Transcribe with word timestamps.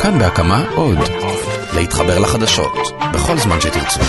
כאן 0.00 0.18
בהקמה 0.18 0.64
עוד. 0.74 0.98
להתחבר 1.74 2.18
לחדשות, 2.18 2.72
בכל 3.14 3.38
זמן 3.38 3.60
שתרצו. 3.60 4.00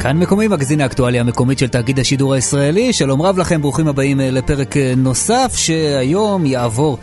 כאן 0.00 0.18
מקומי, 0.18 0.48
מגזין 0.48 0.80
האקטואליה 0.80 1.20
המקומית 1.20 1.58
של 1.58 1.68
תאגיד 1.68 1.98
השידור 1.98 2.34
הישראלי. 2.34 2.92
שלום 2.92 3.22
רב 3.22 3.38
לכם, 3.38 3.62
ברוכים 3.62 3.88
הבאים 3.88 4.20
אה, 4.20 4.30
לפרק 4.30 4.76
אה, 4.76 4.92
נוסף 4.96 5.52
שהיום 5.56 6.46
יעבור 6.46 6.98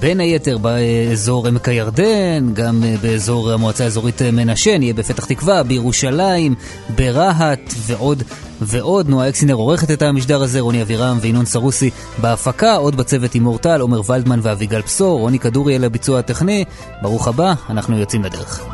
בין 0.00 0.20
היתר 0.20 0.58
באזור 0.58 1.46
עמק 1.46 1.68
הירדן, 1.68 2.54
גם 2.54 2.84
אה, 2.84 2.94
באזור 3.02 3.52
המועצה 3.52 3.84
האזורית 3.84 4.22
מנשה, 4.22 4.78
נהיה 4.78 4.94
בפתח 4.94 5.24
תקווה, 5.24 5.62
בירושלים, 5.62 6.54
ברהט 6.96 7.74
ועוד 7.86 8.22
ועוד. 8.60 9.08
נועה 9.08 9.28
אקסינר 9.28 9.54
עורכת 9.54 9.90
את 9.90 10.02
המשדר 10.02 10.42
הזה, 10.42 10.60
רוני 10.60 10.82
אבירם 10.82 11.18
וינון 11.20 11.44
סרוסי 11.44 11.90
בהפקה, 12.18 12.74
עוד 12.74 12.96
בצוות 12.96 13.34
עם 13.34 13.46
אורטל, 13.46 13.80
עומר 13.80 14.10
ולדמן 14.10 14.40
ואביגל 14.42 14.82
פסור, 14.82 15.20
רוני 15.20 15.38
כדורי 15.38 15.76
אל 15.76 15.84
הביצוע 15.84 16.18
הטכני. 16.18 16.64
ברוך 17.02 17.28
הבא, 17.28 17.54
אנחנו 17.70 17.98
יוצאים 17.98 18.24
לדרך. 18.24 18.64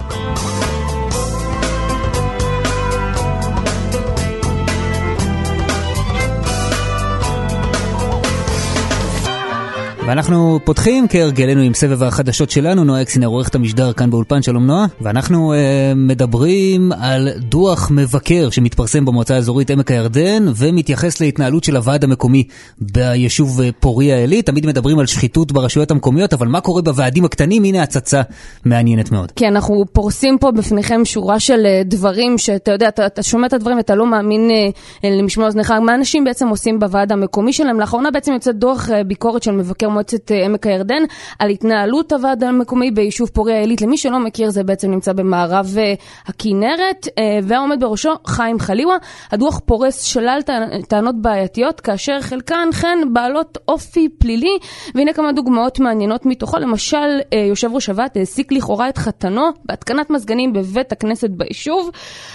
ואנחנו 10.11 10.61
פותחים 10.65 11.09
כהרגלנו 11.09 11.61
עם 11.61 11.75
סבב 11.75 12.03
החדשות 12.03 12.51
שלנו, 12.51 12.85
נועה 12.85 13.03
אקסינר 13.03 13.27
עורכת 13.27 13.55
המשדר 13.55 13.93
כאן 13.93 14.11
באולפן, 14.11 14.43
שלום 14.43 14.67
נועה. 14.67 14.87
ואנחנו 15.01 15.53
אה, 15.53 15.93
מדברים 15.97 16.93
על 16.93 17.29
דוח 17.39 17.91
מבקר 17.91 18.51
שמתפרסם 18.51 19.05
במועצה 19.05 19.35
האזורית 19.35 19.71
עמק 19.71 19.91
הירדן 19.91 20.47
ומתייחס 20.57 21.21
להתנהלות 21.21 21.65
של 21.65 21.77
הוועד 21.77 22.05
המקומי 22.05 22.45
ביישוב 22.81 23.61
אה, 23.61 23.69
פוריה 23.81 24.17
עילית. 24.17 24.47
תמיד 24.47 24.67
מדברים 24.67 24.99
על 24.99 25.07
שחיתות 25.07 25.53
ברשויות 25.53 25.91
המקומיות, 25.91 26.33
אבל 26.33 26.49
מה 26.49 26.61
קורה 26.61 26.83
בוועדים 26.83 27.25
הקטנים? 27.25 27.65
הנה 27.65 27.83
הצצה 27.83 28.23
מעניינת 28.65 29.13
מאוד. 29.13 29.33
כן, 29.37 29.47
אנחנו 29.47 29.85
פורסים 29.93 30.39
פה 30.39 30.51
בפניכם 30.51 31.05
שורה 31.05 31.41
של 31.41 31.67
אה, 31.67 31.83
דברים 31.85 32.39
שאתה 32.39 32.71
יודע, 32.73 32.89
אתה, 32.89 33.07
אתה 33.07 33.23
שומע 33.23 33.47
את 33.47 33.53
הדברים 33.53 33.77
ואתה 33.77 33.95
לא 33.95 34.07
מאמין 34.07 34.51
אה, 35.05 35.11
למשמע 35.11 35.47
אוזנך, 35.47 35.71
מה 35.71 35.95
אנשים 35.95 36.25
בעצם 36.25 36.49
עושים 36.49 36.79
בוועד 36.79 37.13
המקומי 37.13 37.53
שלהם. 37.53 37.81
לאחרונה 37.81 38.11
בעצם 38.11 38.33
יוצא 38.33 38.53
דוח 38.53 38.91
אה, 38.91 39.05
ביקורת 39.05 39.43
של 39.43 39.51
מבקר 39.51 39.89
מועצת 40.01 40.33
אה, 40.33 40.45
עמק 40.45 40.67
הירדן 40.67 41.03
על 41.39 41.51
התנהלות 41.51 42.13
הוועד 42.13 42.45
המקומי 42.45 42.91
ביישוב 42.91 43.29
פוריה 43.29 43.61
עילית. 43.61 43.83
למי 43.83 43.97
שלא 43.97 44.19
מכיר, 44.19 44.51
זה 44.51 44.65
בעצם 44.65 44.91
נמצא 44.91 45.13
במערב 45.13 45.75
אה, 45.79 45.95
הכנרת, 46.27 47.09
אה, 47.19 47.39
והעומד 47.43 47.81
בראשו 47.81 48.11
חיים 48.27 48.59
חליווה. 48.59 48.97
הדוח 49.31 49.61
פורס 49.65 50.03
שלל 50.03 50.41
טענות 50.89 51.23
בעייתיות, 51.23 51.81
כאשר 51.81 52.21
חלקן 52.21 52.69
כן 52.81 52.99
בעלות 53.13 53.59
אופי 53.69 54.09
פלילי, 54.09 54.59
והנה 54.95 55.13
כמה 55.13 55.33
דוגמאות 55.33 55.81
מעניינות 55.81 56.27
מתוכו. 56.27 56.59
למשל, 56.59 57.21
יושב 57.49 57.71
ראש 57.75 57.89
הוועד 57.89 58.11
העסיק 58.15 58.53
לכאורה 58.53 58.89
את 58.89 58.99
חתנו 58.99 59.43
בהתקנת 59.65 60.11
מזגנים 60.11 60.53
בבית 60.53 60.93
הכנסת 60.93 61.31
ביישוב. 61.31 61.91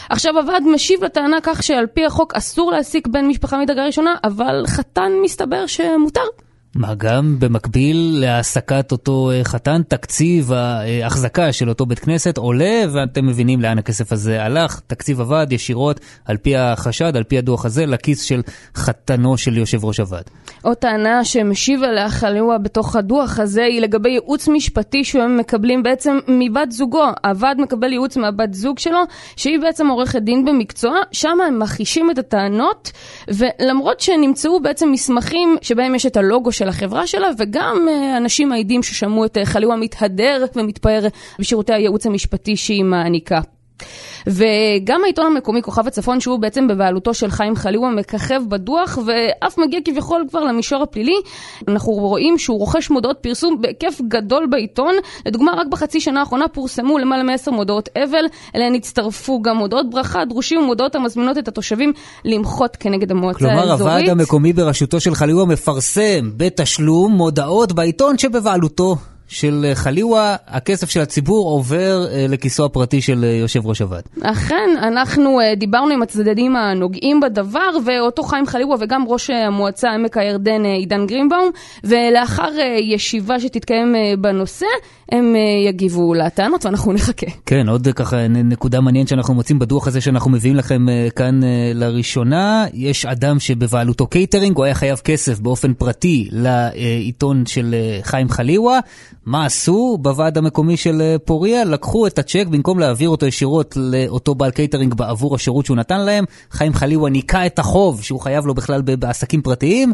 עכשיו 0.09 0.37
הוועד 0.37 0.63
משיב 0.63 1.03
לטענה 1.03 1.37
כך 1.43 1.63
שעל 1.63 1.87
פי 1.87 2.05
החוק 2.05 2.33
אסור 2.33 2.71
להעסיק 2.71 3.07
בן 3.07 3.25
משפחה 3.25 3.57
מדרגה 3.57 3.85
ראשונה, 3.85 4.15
אבל 4.23 4.63
חתן 4.67 5.11
מסתבר 5.23 5.65
שמותר. 5.65 6.44
מה 6.75 6.95
גם 6.95 7.35
במקביל 7.39 8.17
להעסקת 8.19 8.91
אותו 8.91 9.31
אה, 9.31 9.43
חתן, 9.43 9.81
תקציב 9.87 10.51
ההחזקה 10.53 11.51
של 11.51 11.69
אותו 11.69 11.85
בית 11.85 11.99
כנסת 11.99 12.37
עולה, 12.37 12.83
ואתם 12.93 13.25
מבינים 13.25 13.61
לאן 13.61 13.77
הכסף 13.77 14.11
הזה 14.11 14.43
הלך. 14.43 14.79
תקציב 14.87 15.19
הוועד 15.21 15.51
ישירות, 15.51 15.99
על 16.25 16.37
פי 16.37 16.55
החשד, 16.55 17.15
על 17.15 17.23
פי 17.23 17.37
הדוח 17.37 17.65
הזה, 17.65 17.85
לכיס 17.85 18.21
של 18.21 18.41
חתנו 18.75 19.37
של 19.37 19.57
יושב 19.57 19.85
ראש 19.85 19.99
הוועד. 19.99 20.23
עוד 20.61 20.77
טענה 20.77 21.23
שמשיב 21.23 21.83
עליה 21.83 22.09
חליווה 22.09 22.57
בתוך 22.57 22.95
הדוח 22.95 23.39
הזה 23.39 23.63
היא 23.63 23.81
לגבי 23.81 24.09
ייעוץ 24.09 24.47
משפטי 24.47 25.03
שהם 25.03 25.37
מקבלים 25.37 25.83
בעצם 25.83 26.19
מבת 26.27 26.71
זוגו. 26.71 27.05
הוועד 27.25 27.61
מקבל 27.61 27.91
ייעוץ 27.91 28.17
מהבת 28.17 28.53
זוג 28.53 28.79
שלו, 28.79 28.99
שהיא 29.35 29.59
בעצם 29.59 29.87
עורכת 29.87 30.21
דין 30.21 30.45
במקצוע, 30.45 30.95
שם 31.11 31.37
הם 31.47 31.59
מכחישים 31.59 32.11
את 32.11 32.17
הטענות, 32.17 32.91
ולמרות 33.27 33.99
שנמצאו 33.99 34.59
בעצם 34.59 34.91
מסמכים 34.91 35.57
שבהם 35.61 35.95
יש 35.95 36.05
את 36.05 36.17
הלוגו 36.17 36.51
של 36.51 36.64
של 36.65 36.69
החברה 36.69 37.07
שלה, 37.07 37.27
וגם 37.37 37.87
אה, 37.89 38.17
אנשים 38.17 38.49
מעידים 38.49 38.83
ששמעו 38.83 39.25
את 39.25 39.37
אה, 39.37 39.45
חליווה 39.45 39.75
מתהדר 39.75 40.45
ומתפאר 40.55 41.07
בשירותי 41.39 41.73
הייעוץ 41.73 42.05
המשפטי 42.05 42.55
שהיא 42.55 42.83
מעניקה. 42.83 43.41
וגם 44.27 45.03
העיתון 45.03 45.25
המקומי 45.25 45.61
כוכב 45.61 45.87
הצפון, 45.87 46.19
שהוא 46.19 46.39
בעצם 46.39 46.67
בבעלותו 46.67 47.13
של 47.13 47.31
חיים 47.31 47.55
חליווה, 47.55 47.89
מככב 47.89 48.41
בדוח 48.47 48.97
ואף 49.05 49.57
מגיע 49.57 49.79
כביכול 49.85 50.25
כבר 50.29 50.43
למישור 50.43 50.83
הפלילי. 50.83 51.15
אנחנו 51.67 51.91
רואים 51.91 52.37
שהוא 52.37 52.59
רוכש 52.59 52.89
מודעות 52.89 53.17
פרסום 53.21 53.61
בהיקף 53.61 54.01
גדול 54.07 54.47
בעיתון. 54.49 54.93
לדוגמה, 55.25 55.51
רק 55.57 55.67
בחצי 55.67 55.99
שנה 55.99 56.19
האחרונה 56.19 56.47
פורסמו 56.47 56.97
למעלה 56.97 57.23
מעשר 57.23 57.51
מודעות 57.51 57.89
אבל, 58.03 58.25
אליהן 58.55 58.75
הצטרפו 58.75 59.41
גם 59.41 59.57
מודעות 59.57 59.89
ברכה, 59.89 60.25
דרושים 60.25 60.59
ומודעות 60.59 60.95
המזמינות 60.95 61.37
את 61.37 61.47
התושבים 61.47 61.93
למחות 62.25 62.75
כנגד 62.75 63.11
המועצה 63.11 63.45
האזורית. 63.45 63.77
כלומר, 63.77 63.91
הוועד 63.91 64.09
המקומי 64.09 64.53
בראשותו 64.53 64.99
של 64.99 65.15
חליווה 65.15 65.45
מפרסם 65.45 66.31
בתשלום 66.37 67.11
מודעות 67.11 67.73
בעיתון 67.73 68.17
שבבעלותו 68.17 68.95
של 69.27 69.65
אה, 69.69 69.75
חליווה, 69.75 70.35
הכסף 70.47 70.89
של 70.89 71.01
הציבור 71.01 71.49
עובר 71.49 72.05
אה, 72.11 72.25
לכיסו 72.29 72.65
הפרטי 72.65 73.01
של 73.01 73.23
אה, 73.23 73.29
יושב 73.29 73.65
ראש 73.65 73.81
הוועד. 73.81 74.03
אכן, 74.21 74.69
אנחנו 74.81 75.39
דיברנו 75.57 75.93
עם 75.93 76.01
הצדדים 76.01 76.55
הנוגעים 76.55 77.19
בדבר, 77.19 77.69
ואותו 77.85 78.23
חיים 78.23 78.45
חליווה 78.45 78.75
וגם 78.79 79.03
ראש 79.07 79.29
המועצה 79.29 79.91
עמק 79.91 80.17
הירדן 80.17 80.65
עידן 80.65 81.05
גרינבאום, 81.05 81.49
ולאחר 81.83 82.51
ישיבה 82.81 83.39
שתתקיים 83.39 83.95
בנושא, 84.19 84.65
הם 85.11 85.35
יגיבו 85.67 86.13
לטענות 86.13 86.65
ואנחנו 86.65 86.93
נחכה. 86.93 87.25
כן, 87.45 87.69
עוד 87.69 87.87
ככה 87.95 88.27
נקודה 88.27 88.81
מעניינת 88.81 89.07
שאנחנו 89.07 89.33
מוצאים 89.33 89.59
בדוח 89.59 89.87
הזה 89.87 90.01
שאנחנו 90.01 90.31
מביאים 90.31 90.55
לכם 90.55 90.85
כאן 91.15 91.39
לראשונה, 91.73 92.65
יש 92.73 93.05
אדם 93.05 93.39
שבבעלותו 93.39 94.07
קייטרינג, 94.07 94.57
הוא 94.57 94.65
היה 94.65 94.73
חייב 94.73 94.97
כסף 94.97 95.39
באופן 95.39 95.73
פרטי 95.73 96.29
לעיתון 96.31 97.45
של 97.45 97.75
חיים 98.03 98.29
חליווה. 98.29 98.79
מה 99.25 99.45
עשו 99.45 99.97
בוועד 100.01 100.37
המקומי 100.37 100.77
של 100.77 101.01
אה, 101.01 101.15
פוריה? 101.25 101.63
לקחו 101.63 102.07
את 102.07 102.19
הצ'ק, 102.19 102.45
במקום 102.49 102.79
להעביר 102.79 103.09
אותו 103.09 103.25
ישירות 103.25 103.77
לאותו 103.77 104.35
בעל 104.35 104.51
קייטרינג 104.51 104.93
בעבור 104.93 105.35
השירות 105.35 105.65
שהוא 105.65 105.77
נתן 105.77 106.01
להם, 106.01 106.25
חיים 106.51 106.73
חליווה 106.73 107.09
ניקה 107.09 107.45
את 107.45 107.59
החוב 107.59 108.03
שהוא 108.03 108.19
חייב 108.19 108.45
לו 108.45 108.53
בכלל 108.53 108.81
בעסקים 108.81 109.41
פרטיים, 109.41 109.93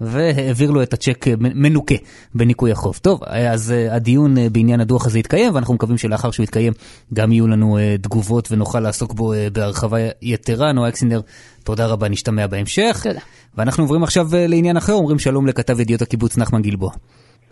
והעביר 0.00 0.70
לו 0.70 0.82
את 0.82 0.92
הצ'ק 0.92 1.28
אה, 1.28 1.34
מנוקה 1.38 1.94
בניקוי 2.34 2.72
החוב. 2.72 2.98
טוב, 3.02 3.20
אז 3.26 3.72
אה, 3.72 3.94
הדיון 3.94 4.34
בעניין 4.52 4.80
הדוח 4.80 5.06
הזה 5.06 5.18
יתקיים, 5.18 5.54
ואנחנו 5.54 5.74
מקווים 5.74 5.98
שלאחר 5.98 6.30
שהוא 6.30 6.44
יתקיים 6.44 6.72
גם 7.14 7.32
יהיו 7.32 7.46
לנו 7.46 7.78
תגובות 8.02 8.52
ונוכל 8.52 8.80
לעסוק 8.80 9.12
בו 9.12 9.32
בהרחבה 9.52 9.98
יתרה. 10.22 10.72
נועה 10.72 10.88
אקסינר, 10.88 11.20
תודה 11.64 11.86
רבה, 11.86 12.08
נשתמע 12.08 12.46
בהמשך. 12.46 13.00
תודה. 13.02 13.20
ואנחנו 13.58 13.84
עוברים 13.84 14.02
עכשיו 14.02 14.28
לעניין 14.32 14.76
אחר, 14.76 14.92
אומרים 14.92 15.18
שלום 15.18 15.46
לכתב 15.46 15.80
ידיעות 15.80 16.02
הקיבוץ 16.02 16.38
נחמן 16.38 16.62
גלבוע. 16.62 16.90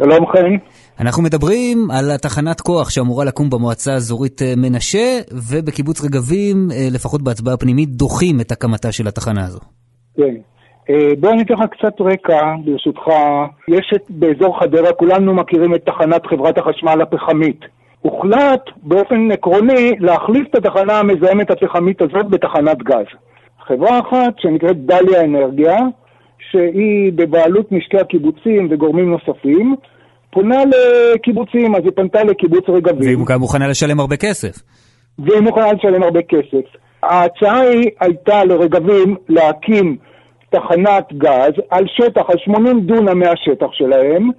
שלום 0.03 0.27
חן. 0.27 0.55
אנחנו 1.01 1.23
מדברים 1.23 1.79
על 1.91 2.11
התחנת 2.15 2.61
כוח 2.61 2.91
שאמורה 2.91 3.25
לקום 3.25 3.51
במועצה 3.51 3.93
האזורית 3.93 4.43
אה, 4.43 4.53
מנשה, 4.57 5.07
ובקיבוץ 5.51 6.05
רגבים, 6.05 6.57
אה, 6.73 6.89
לפחות 6.95 7.23
בהצבעה 7.23 7.55
הפנימית, 7.55 7.89
דוחים 7.89 8.41
את 8.41 8.53
הקמתה 8.53 8.93
של 8.93 9.09
התחנה 9.09 9.45
הזו. 9.45 9.61
כן. 10.17 10.35
אה, 10.91 11.09
בוא 11.21 11.31
אני 11.31 11.43
אתן 11.43 11.55
לך 11.55 11.61
קצת 11.71 12.01
רקע, 12.01 12.41
ברשותך. 12.65 13.03
יש 13.69 13.93
את, 13.97 14.03
באזור 14.09 14.61
חדרה, 14.61 14.93
כולנו 14.93 15.35
מכירים 15.35 15.75
את 15.75 15.85
תחנת 15.87 16.27
חברת 16.27 16.59
החשמל 16.59 17.03
הפחמית. 17.03 17.61
הוחלט 18.01 18.65
באופן 18.83 19.31
עקרוני 19.33 19.93
להחליף 19.99 20.47
את 20.51 20.55
התחנה 20.55 20.99
המזהמת 20.99 21.51
הפחמית 21.51 22.03
הזאת 22.03 22.27
בתחנת 22.31 22.79
גז. 22.79 23.07
חברה 23.67 23.99
אחת 24.01 24.35
שנקראת 24.39 24.87
דליה 24.87 25.25
אנרגיה, 25.25 25.77
שהיא 26.51 27.13
בבעלות 27.15 27.73
משקי 27.73 27.99
הקיבוצים 27.99 28.69
וגורמים 28.71 29.11
נוספים, 29.11 29.77
פונה 30.31 30.63
לקיבוצים, 30.65 31.75
אז 31.75 31.81
היא 31.85 31.93
פנתה 31.97 32.25
לקיבוץ 32.25 32.69
רגבים. 32.69 33.17
והיא 33.17 33.27
גם 33.27 33.41
מוכנה 33.41 33.69
לשלם 33.69 34.01
הרבה 34.01 34.17
כסף. 34.17 34.63
והיא 35.19 35.41
מוכנה 35.41 35.73
לשלם 35.73 36.03
הרבה 36.03 36.23
כסף. 36.23 36.81
ההצעה 37.03 37.61
היא 37.61 37.91
הייתה 38.01 38.45
לרגבים 38.45 39.17
להקים 39.29 39.97
תחנת 40.51 41.13
גז 41.13 41.53
על 41.71 41.85
שטח, 41.87 42.23
על 42.29 42.39
80 42.39 42.81
דונם 42.81 43.19
מהשטח 43.19 43.67
שלהם. 43.73 44.31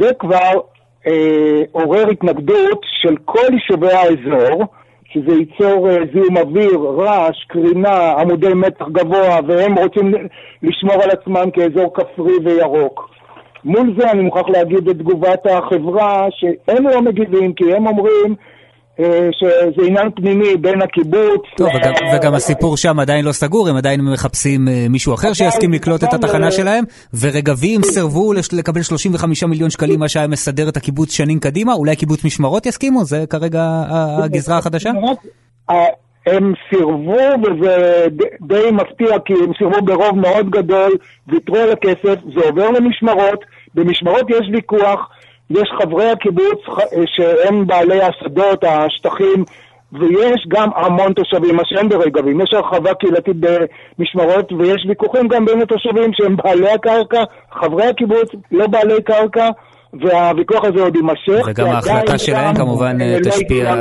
זה 0.00 0.10
כבר 0.18 0.60
אה, 1.06 1.62
עורר 1.72 2.08
התנגדות 2.10 2.80
של 3.02 3.16
כל 3.24 3.52
יישובי 3.52 3.92
האזור, 3.92 4.64
שזה 5.12 5.32
ייצור 5.32 5.90
אה, 5.90 5.98
זיהום 6.12 6.36
אוויר, 6.36 6.78
רעש, 6.78 7.44
קרינה, 7.48 8.12
עמודי 8.12 8.54
מתח 8.54 8.88
גבוה, 8.88 9.38
והם 9.46 9.74
רוצים 9.74 10.12
לשמור 10.62 11.02
על 11.02 11.10
עצמם 11.10 11.50
כאזור 11.50 11.94
כפרי 11.94 12.32
וירוק. 12.44 13.10
מול 13.64 13.94
זה 13.98 14.10
אני 14.10 14.22
מוכרח 14.22 14.48
להגיד 14.48 14.88
את 14.88 14.96
תגובת 14.96 15.46
החברה, 15.46 16.26
שהם 16.30 16.88
לא 16.88 17.02
מגיבים, 17.02 17.52
כי 17.52 17.74
הם 17.74 17.86
אומרים 17.86 18.34
שזה 19.32 19.86
עניין 19.86 20.10
פנימי 20.16 20.56
בין 20.56 20.82
הקיבוץ... 20.82 21.42
טוב, 21.56 21.68
וגם, 21.68 21.92
וגם 22.14 22.34
הסיפור 22.34 22.76
שם 22.76 23.00
עדיין 23.00 23.24
לא 23.24 23.32
סגור, 23.32 23.68
הם 23.68 23.76
עדיין 23.76 24.00
מחפשים 24.00 24.68
אה, 24.68 24.86
מישהו 24.90 25.14
אחר 25.14 25.32
שיסכים 25.32 25.72
לקלוט 25.72 26.04
את 26.04 26.14
התחנה 26.14 26.50
שלהם, 26.50 26.84
ורגבים 27.20 27.82
סירבו 27.82 28.32
לקבל 28.52 28.82
35 28.82 29.44
מיליון 29.44 29.70
שקלים, 29.70 30.00
מה 30.00 30.08
שהיה 30.08 30.26
מסדר 30.26 30.68
את 30.68 30.76
הקיבוץ 30.76 31.12
שנים 31.12 31.40
קדימה, 31.40 31.72
אולי 31.72 31.96
קיבוץ 31.96 32.24
משמרות 32.24 32.66
יסכימו? 32.66 33.04
זה 33.04 33.24
כרגע 33.30 33.62
הגזרה 34.24 34.58
החדשה? 34.58 34.90
הם 36.26 36.52
סירבו, 36.70 37.18
וזה 37.42 38.06
די 38.40 38.70
מפתיע, 38.72 39.18
כי 39.24 39.32
הם 39.32 39.52
סירבו 39.58 39.82
ברוב 39.82 40.18
מאוד 40.18 40.50
גדול, 40.50 40.92
ויתרו 41.28 41.56
על 41.56 41.72
הכסף, 41.72 42.20
זה 42.34 42.40
עובר 42.44 42.70
למשמרות, 42.70 43.44
במשמרות 43.74 44.30
יש 44.30 44.48
ויכוח, 44.52 45.08
יש 45.50 45.68
חברי 45.82 46.10
הקיבוץ 46.10 46.60
שהם 47.06 47.66
בעלי 47.66 48.02
השדות, 48.02 48.64
השטחים, 48.64 49.44
ויש 49.92 50.46
גם 50.48 50.68
המון 50.76 51.12
תושבים, 51.12 51.56
מה 51.56 51.62
שאין 51.64 51.88
ברגבים. 51.88 52.40
יש 52.40 52.50
הרחבה 52.52 52.94
קהילתית 52.94 53.36
במשמרות, 53.36 54.52
ויש 54.52 54.86
ויכוחים 54.88 55.28
גם 55.28 55.44
בין 55.44 55.62
התושבים 55.62 56.10
שהם 56.12 56.36
בעלי 56.36 56.70
הקרקע, 56.70 57.22
חברי 57.52 57.86
הקיבוץ, 57.86 58.28
לא 58.52 58.66
בעלי 58.66 59.02
קרקע. 59.02 59.48
והוויכוח 60.02 60.64
הזה 60.64 60.82
עוד 60.82 60.96
יימשך. 60.96 61.46
וגם 61.46 61.66
ההחלטה 61.66 62.18
שלהם 62.18 62.56
כמובן 62.56 63.00
אה, 63.00 63.18
לא 63.18 63.30
תשפיע... 63.30 63.74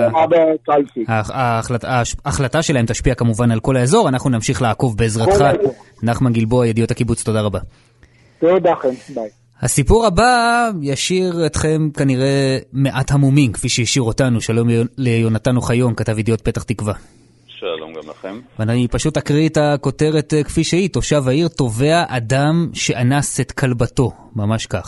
ההחלטה 2.25 2.61
שלהם 2.61 2.85
תשפיע 2.85 3.15
כמובן 3.15 3.51
על 3.51 3.59
כל 3.59 3.77
האזור, 3.77 4.09
אנחנו 4.09 4.29
נמשיך 4.29 4.61
לעקוב 4.61 4.97
בעזרתך. 4.97 5.43
נחמן 6.03 6.33
גלבוע, 6.33 6.67
ידיעות 6.67 6.91
הקיבוץ, 6.91 7.23
תודה 7.23 7.41
רבה. 7.41 7.59
תודה 8.39 8.71
לכם, 8.71 8.89
ביי. 9.15 9.29
הסיפור 9.61 10.05
הבא 10.07 10.31
ישאיר 10.81 11.31
אתכם 11.45 11.79
כנראה 11.99 12.57
מעט 12.73 13.09
המומים, 13.11 13.51
כפי 13.53 13.69
שהשאיר 13.69 14.03
אותנו. 14.03 14.41
שלום 14.41 14.67
ליונתן 14.97 15.55
אוחיון, 15.55 15.93
כתב 15.97 16.19
ידיעות 16.19 16.41
פתח 16.41 16.63
תקווה. 16.63 16.93
שלום 17.47 17.93
גם 17.93 18.05
לכם. 18.11 18.35
ואני 18.59 18.87
פשוט 18.95 19.17
אקריא 19.17 19.47
את 19.51 19.57
הכותרת 19.57 20.29
אה, 20.33 20.43
כפי 20.43 20.63
שהיא. 20.63 20.89
תושב 20.93 21.21
העיר 21.27 21.47
תובע 21.57 21.99
אדם 22.17 22.55
שאנס 22.73 23.29
את 23.41 23.51
כלבתו, 23.59 24.07
ממש 24.35 24.65
כך. 24.65 24.87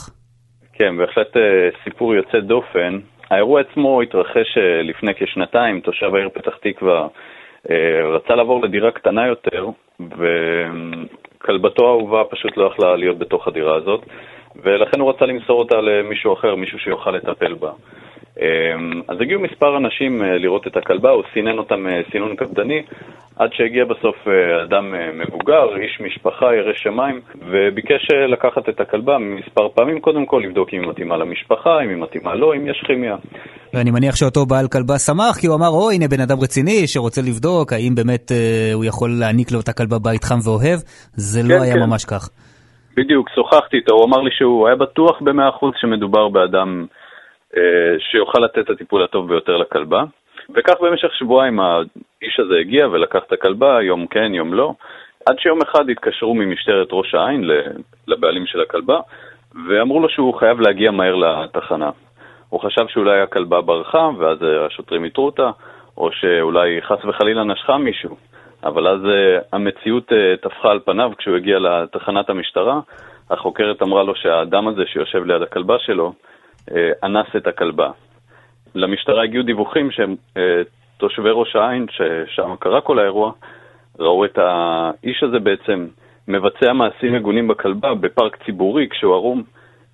כן, 0.74 0.98
בהחלט 0.98 1.38
אה, 1.38 1.42
סיפור 1.84 2.16
יוצא 2.16 2.40
דופן. 2.40 2.94
האירוע 3.32 3.62
עצמו 3.62 4.02
התרחש 4.02 4.58
אה, 4.58 4.82
לפני 4.90 5.12
כשנתיים, 5.20 5.80
תושב 5.80 6.16
העיר 6.16 6.30
פתח 6.30 6.56
תקווה 6.64 7.08
רצה 8.16 8.36
לעבור 8.36 8.64
לדירה 8.64 8.92
קטנה 8.92 9.28
יותר, 9.28 9.66
וכלבתו 10.00 11.86
האהובה 11.88 12.24
פשוט 12.32 12.58
לא 12.58 12.72
יכלה 12.74 12.96
להיות 12.96 13.18
בתוך 13.20 13.48
הדירה 13.48 13.76
הזאת. 13.76 14.02
ולכן 14.64 15.00
הוא 15.00 15.10
רצה 15.10 15.26
למסור 15.26 15.60
אותה 15.60 15.76
למישהו 15.76 16.34
אחר, 16.34 16.56
מישהו 16.56 16.80
שיוכל 16.80 17.12
לטפל 17.12 17.54
בה. 17.54 17.72
אמ, 18.42 19.02
אז 19.08 19.18
הגיעו 19.22 19.42
מספר 19.42 19.78
אנשים 19.78 20.24
אה, 20.24 20.38
לראות 20.38 20.68
את 20.68 20.78
הכלבה, 20.78 21.10
הוא 21.10 21.24
סינן 21.34 21.58
אותם 21.58 21.88
אה, 21.88 22.02
סינון 22.12 22.36
קפדני, 22.36 22.82
עד 23.36 23.50
שהגיע 23.54 23.86
בסוף 23.86 24.16
אה, 24.28 24.64
אדם 24.64 24.94
מבוגר, 25.14 25.78
איש 25.82 26.02
משפחה, 26.06 26.46
ירא 26.56 26.74
שמיים, 26.76 27.22
וביקש 27.50 28.08
לקחת 28.34 28.70
את 28.70 28.80
הכלבה 28.82 29.18
מספר 29.18 29.70
פעמים, 29.76 30.00
קודם 30.00 30.26
כל 30.26 30.42
לבדוק 30.46 30.70
אם 30.74 30.82
היא 30.82 30.90
מתאימה 30.90 31.18
למשפחה, 31.18 31.82
אם 31.84 31.90
היא 31.90 31.98
מתאימה 31.98 32.36
לו, 32.36 32.54
אם 32.54 32.68
יש 32.68 32.84
כימיה. 32.88 33.16
ואני 33.74 33.92
מניח 33.92 34.16
שאותו 34.16 34.46
בעל 34.46 34.68
כלבה 34.68 34.98
שמח, 34.98 35.38
כי 35.42 35.48
הוא 35.48 35.56
אמר, 35.56 35.70
או, 35.70 35.92
הנה 35.92 36.08
בן 36.08 36.22
אדם 36.22 36.38
רציני 36.42 36.88
שרוצה 36.88 37.22
לבדוק 37.22 37.74
האם 37.74 37.96
באמת 37.96 38.32
אה, 38.32 38.72
הוא 38.74 38.86
יכול 38.86 39.10
להעניק 39.20 39.52
לו 39.52 39.60
את 39.60 39.70
הכלבה 39.70 40.00
בית 40.00 40.24
חם 40.24 40.40
ואוהב, 40.44 40.80
זה 41.14 41.44
לא 41.44 41.56
כן, 41.56 41.62
היה 41.62 41.74
כן. 41.74 41.80
ממש 41.80 42.06
כך. 42.06 42.30
בדיוק, 43.00 43.30
שוחחתי 43.36 43.78
איתו, 43.78 43.96
הוא 43.96 44.06
אמר 44.06 44.22
לי 44.22 44.32
שהוא 44.32 44.68
היה 44.68 44.76
בטוח 44.76 45.22
במאה 45.22 45.50
אחוז 45.50 45.74
שמדובר 45.78 46.28
באדם 46.28 46.86
אה, 47.58 47.62
שיוכל 48.00 48.40
לתת 48.40 48.58
את 48.58 48.70
הטיפול 48.70 49.04
הטוב 49.04 49.28
ביותר 49.28 49.58
לכלבה. 49.58 50.04
וכך 50.56 50.74
במשך 50.82 51.14
שבועיים 51.14 51.60
האיש 51.60 52.40
הזה 52.40 52.58
הגיע 52.60 52.88
ולקח 52.88 53.20
את 53.28 53.32
הכלבה, 53.32 53.82
יום 53.82 54.08
כן, 54.08 54.34
יום 54.34 54.54
לא, 54.54 54.74
עד 55.26 55.40
שיום 55.40 55.60
אחד 55.62 55.90
התקשרו 55.90 56.36
ממשטרת 56.36 56.88
ראש 56.92 57.16
העין 57.16 57.50
לבעלים 58.08 58.46
של 58.46 58.62
הכלבה, 58.62 59.00
ואמרו 59.68 60.00
לו 60.00 60.10
שהוא 60.10 60.40
חייב 60.40 60.60
להגיע 60.60 60.92
מהר 60.92 61.16
לתחנה. 61.16 61.90
הוא 62.50 62.60
חשב 62.60 62.88
שאולי 62.88 63.22
הכלבה 63.22 63.62
ברחה, 63.62 64.10
ואז 64.18 64.38
השוטרים 64.68 65.04
איתרו 65.04 65.26
אותה, 65.26 65.50
או 65.98 66.12
שאולי 66.12 66.82
חס 66.82 67.06
וחלילה 67.06 67.44
נשכה 67.44 67.78
מישהו. 67.78 68.16
אבל 68.64 68.88
אז 68.88 69.02
uh, 69.04 69.46
המציאות 69.54 70.12
uh, 70.12 70.16
טפחה 70.42 70.72
על 70.72 70.80
פניו 70.80 71.12
כשהוא 71.18 71.36
הגיע 71.36 71.60
לתחנת 71.60 72.30
המשטרה. 72.30 72.80
החוקרת 73.30 73.82
אמרה 73.82 74.04
לו 74.04 74.16
שהאדם 74.16 74.68
הזה 74.68 74.82
שיושב 74.86 75.26
ליד 75.26 75.42
הכלבה 75.42 75.80
שלו 75.80 76.14
uh, 76.70 76.74
אנס 77.04 77.28
את 77.38 77.48
הכלבה. 77.48 77.92
למשטרה 78.76 79.24
הגיעו 79.24 79.44
דיווחים 79.44 79.90
שתושבי 79.92 81.30
ראש 81.32 81.56
העין, 81.56 81.86
ששם 81.92 82.56
קרה 82.60 82.82
כל 82.82 83.00
האירוע, 83.00 83.32
ראו 84.00 84.26
את 84.26 84.38
האיש 84.38 85.24
הזה 85.24 85.40
בעצם 85.40 85.88
מבצע 86.28 86.74
מעשים 86.74 87.14
מגונים 87.14 87.48
בכלבה 87.48 87.94
בפארק 87.94 88.38
ציבורי 88.46 88.88
כשהוא 88.90 89.14
ערום. 89.14 89.44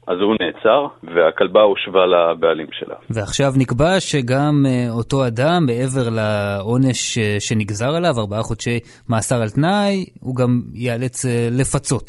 אז 0.08 0.18
הוא 0.22 0.36
נעצר, 0.42 0.88
והכלבה 1.04 1.62
הושבה 1.62 2.06
לבעלים 2.06 2.68
שלה. 2.72 2.96
ועכשיו 3.10 3.48
נקבע 3.62 4.00
שגם 4.00 4.54
אה, 4.66 4.88
אותו 4.98 5.18
אדם, 5.28 5.60
מעבר 5.68 6.08
לעונש 6.18 7.18
אה, 7.18 7.36
שנגזר 7.40 7.96
עליו, 7.98 8.14
ארבעה 8.20 8.42
חודשי 8.42 8.80
מאסר 9.10 9.36
על 9.36 9.50
תנאי, 9.50 10.06
הוא 10.22 10.36
גם 10.36 10.52
ייאלץ 10.74 11.26
אה, 11.26 11.48
לפצות. 11.60 12.08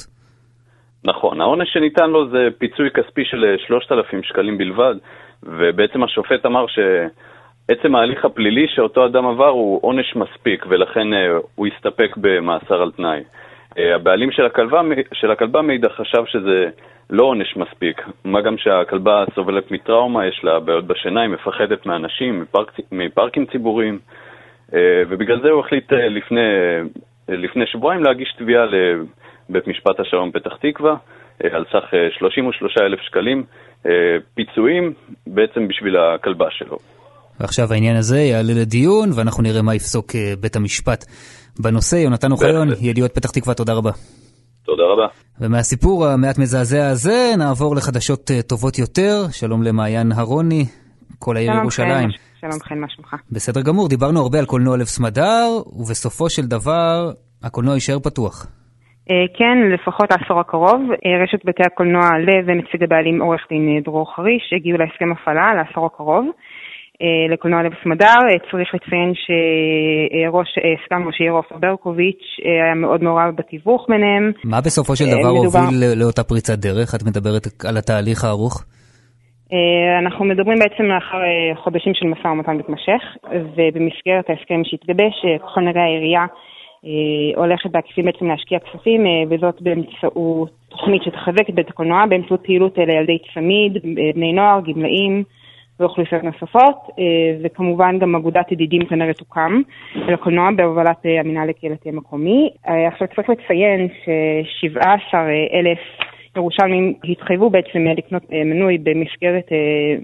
נכון, 1.04 1.40
העונש 1.40 1.68
שניתן 1.72 2.10
לו 2.10 2.28
זה 2.28 2.48
פיצוי 2.58 2.90
כספי 2.90 3.24
של 3.24 3.56
3,000 3.66 4.22
שקלים 4.22 4.58
בלבד, 4.58 4.94
ובעצם 5.42 6.02
השופט 6.02 6.46
אמר 6.46 6.64
שעצם 6.66 7.94
ההליך 7.94 8.24
הפלילי 8.24 8.66
שאותו 8.68 9.06
אדם 9.06 9.26
עבר 9.26 9.48
הוא 9.48 9.78
עונש 9.82 10.16
מספיק, 10.16 10.66
ולכן 10.68 11.06
הוא 11.54 11.66
הסתפק 11.66 12.16
במאסר 12.16 12.82
על 12.82 12.90
תנאי. 12.90 13.22
הבעלים 13.76 14.30
של 14.30 14.46
הכלבה, 14.46 14.80
של 15.12 15.30
הכלבה 15.30 15.62
מאידך 15.62 15.92
חשב 15.92 16.22
שזה 16.26 16.68
לא 17.10 17.24
עונש 17.24 17.56
מספיק. 17.56 18.02
מה 18.24 18.40
גם 18.40 18.54
שהכלבה 18.58 19.24
סובלת 19.34 19.70
מטראומה, 19.70 20.26
יש 20.26 20.40
לה 20.44 20.60
בעיות 20.60 20.86
בשינה, 20.86 21.20
היא 21.20 21.30
מפחדת 21.30 21.86
מאנשים, 21.86 22.40
מפארק, 22.40 22.72
מפארקים 22.92 23.46
ציבוריים, 23.52 23.98
אה, 24.74 24.78
ובגלל 25.08 25.42
זה 25.42 25.48
הוא 25.48 25.60
החליט 25.60 25.92
אה, 25.92 26.08
לפני, 26.08 26.40
אה, 27.30 27.36
לפני 27.36 27.64
שבועיים 27.66 28.02
להגיש 28.04 28.34
תביעה 28.38 28.64
לבית 28.66 29.66
משפט 29.68 30.00
השלום 30.00 30.30
פתח 30.32 30.56
תקווה 30.62 30.96
על 31.52 31.64
סך 31.72 31.84
33 32.18 32.74
אלף 32.78 33.00
שקלים 33.00 33.44
פיצויים 34.34 34.92
בעצם 35.26 35.68
בשביל 35.68 35.96
הכלבה 35.96 36.46
שלו. 36.50 36.76
ועכשיו 37.40 37.72
העניין 37.72 37.96
הזה 37.96 38.18
יעלה 38.18 38.52
לדיון 38.60 39.08
ואנחנו 39.16 39.42
נראה 39.42 39.62
מה 39.62 39.74
יפסוק 39.74 40.06
בית 40.40 40.56
המשפט 40.56 41.04
בנושא. 41.60 41.96
יונתן 41.96 42.32
אוחיון, 42.32 42.68
ידיעות 42.80 43.14
פתח 43.14 43.30
תקווה, 43.30 43.54
תודה 43.54 43.72
רבה. 43.72 43.90
תודה 44.66 44.82
רבה. 44.82 45.06
ומהסיפור 45.40 46.06
המעט 46.06 46.38
מזעזע 46.38 46.88
הזה 46.88 47.34
נעבור 47.38 47.76
לחדשות 47.76 48.30
אה, 48.30 48.42
טובות 48.42 48.78
יותר. 48.78 49.16
שלום 49.30 49.62
למעיין 49.62 50.12
הרוני, 50.12 50.64
כל 51.18 51.36
העיר 51.36 51.52
ירושלים. 51.52 52.08
שלום 52.40 52.60
חן, 52.68 52.78
מה 52.78 52.88
שלומך? 52.88 53.14
בסדר 53.32 53.60
גמור, 53.62 53.88
דיברנו 53.88 54.20
הרבה 54.20 54.38
על 54.38 54.46
קולנוע 54.46 54.76
לב 54.76 54.84
סמדר, 54.84 55.46
ובסופו 55.66 56.30
של 56.30 56.46
דבר 56.46 57.10
הקולנוע 57.42 57.74
יישאר 57.74 57.98
פתוח. 57.98 58.46
אה, 59.10 59.14
כן, 59.38 59.58
לפחות 59.74 60.12
העשור 60.12 60.40
הקרוב. 60.40 60.80
אה, 60.90 61.22
רשת 61.22 61.44
בתי 61.44 61.62
הקולנוע 61.66 62.08
לב 62.18 62.44
ונציג 62.46 62.82
הבעלים 62.82 63.22
עורך 63.22 63.40
דין 63.50 63.82
דרור 63.84 64.14
חריש 64.14 64.52
הגיעו 64.56 64.78
להסכם 64.78 65.12
הפעלה 65.12 65.54
לעשור 65.54 65.86
הקרוב. 65.86 66.26
אה, 67.02 67.32
לקולנוע 67.32 67.62
לב 67.62 67.72
סמדר. 67.84 68.06
אה, 68.06 68.50
צריך 68.50 68.74
לציין 68.74 69.12
שראש, 69.14 70.48
אה, 70.58 71.06
ראש 71.06 71.20
העיר 71.20 71.32
עופר 71.32 71.56
ברקוביץ' 71.56 72.26
היה 72.44 72.74
מאוד 72.74 73.02
מעורב 73.02 73.34
בתיווך 73.36 73.86
ביניהם. 73.88 74.32
מה 74.44 74.60
בסופו 74.60 74.96
של 74.96 75.04
דבר 75.04 75.32
מדובר... 75.40 75.58
הוביל 75.58 75.84
לאותה 75.96 76.24
פריצת 76.24 76.58
דרך? 76.58 76.94
את 76.94 77.02
מדברת 77.02 77.46
על 77.68 77.76
התהליך 77.76 78.24
הארוך? 78.24 78.64
אנחנו 80.02 80.24
מדברים 80.24 80.58
בעצם 80.58 80.82
לאחר 80.82 81.18
חודשים 81.64 81.92
של 81.94 82.06
משא 82.06 82.28
ומתן 82.28 82.56
מתמשך, 82.56 83.02
ובמסגרת 83.56 84.30
ההסכם 84.30 84.60
שהתגבש, 84.64 85.14
ככל 85.42 85.60
נראה 85.60 85.82
העירייה 85.82 86.26
הולכת 87.36 87.70
בעקיפין 87.70 88.04
בעצם 88.04 88.26
להשקיע 88.26 88.58
כספים, 88.58 89.06
וזאת 89.30 89.62
באמצעות 89.62 90.50
תוכנית 90.68 91.02
שתחזק 91.02 91.48
את 91.48 91.54
בית 91.54 91.68
הקולנוע, 91.68 92.06
באמצעות 92.06 92.40
פעילות 92.44 92.78
לילדי 92.78 93.18
צמיד, 93.34 93.72
בני 94.14 94.32
נוער, 94.32 94.60
גמלאים. 94.60 95.24
ואוכלוסיות 95.80 96.24
נוספות, 96.24 96.76
אה, 96.98 97.04
וכמובן 97.42 97.98
גם 97.98 98.14
אגודת 98.14 98.52
ידידים 98.52 98.86
כנראה 98.86 99.12
תוקם 99.12 99.60
לקולנוע 99.94 100.50
בהובלת 100.56 101.06
אה, 101.06 101.20
המינהל 101.20 101.50
הקהילתי 101.50 101.88
המקומי. 101.88 102.50
אה, 102.68 102.88
עכשיו 102.88 103.08
צריך 103.16 103.30
לציין 103.30 103.88
ש-17 104.44 105.14
אלף 105.52 105.78
ירושלמים 106.36 106.94
התחייבו 107.10 107.50
בעצם 107.50 107.78
לקנות 107.98 108.22
מנוי 108.30 108.78
במסגרת 108.78 109.48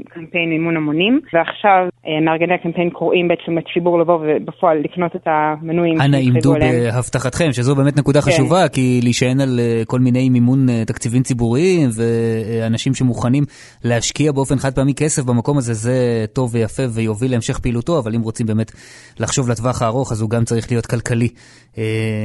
קמפיין 0.09 0.49
מימון 0.49 0.77
המונים, 0.77 1.21
ועכשיו 1.35 1.89
מארגני 2.25 2.55
הקמפיין 2.55 2.91
קוראים 2.91 3.29
בעצם 3.29 3.59
לציבור 3.59 4.01
לבוא 4.01 4.19
ובפועל 4.23 4.79
לקנות 4.79 5.17
את 5.17 5.27
המנויים 5.27 6.01
אנא 6.01 6.17
עמדו 6.17 6.53
בהבטחתכם, 6.53 7.53
שזו 7.53 7.77
באמת 7.77 7.97
נקודה 7.99 8.21
כן. 8.21 8.31
חשובה, 8.31 8.69
כי 8.69 9.01
להישען 9.03 9.41
על 9.41 9.61
כל 9.87 9.99
מיני 9.99 10.29
מימון 10.29 10.67
תקציבים 10.87 11.23
ציבוריים 11.23 11.89
ואנשים 11.97 12.95
שמוכנים 12.95 13.45
להשקיע 13.85 14.33
באופן 14.33 14.57
חד 14.57 14.75
פעמי 14.75 14.95
כסף 14.95 15.23
במקום 15.23 15.59
הזה, 15.59 15.75
זה 15.75 16.25
טוב 16.33 16.55
ויפה 16.55 16.83
ויוביל 16.95 17.31
להמשך 17.31 17.59
פעילותו, 17.59 17.99
אבל 17.99 18.15
אם 18.15 18.21
רוצים 18.21 18.47
באמת 18.47 18.73
לחשוב 19.21 19.49
לטווח 19.51 19.83
הארוך, 19.83 20.13
אז 20.13 20.21
הוא 20.21 20.31
גם 20.31 20.45
צריך 20.45 20.71
להיות 20.71 20.87
כלכלי. 20.87 21.29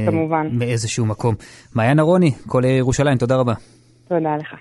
כמובן. 0.06 0.48
מאיזשהו 0.52 1.06
מקום. 1.06 1.34
מעיין 1.74 1.98
אהרוני, 1.98 2.30
כל 2.46 2.62
ירושלים, 2.64 3.16
תודה 3.16 3.36
רבה. 3.36 3.52
תודה 4.08 4.36
לך. 4.36 4.54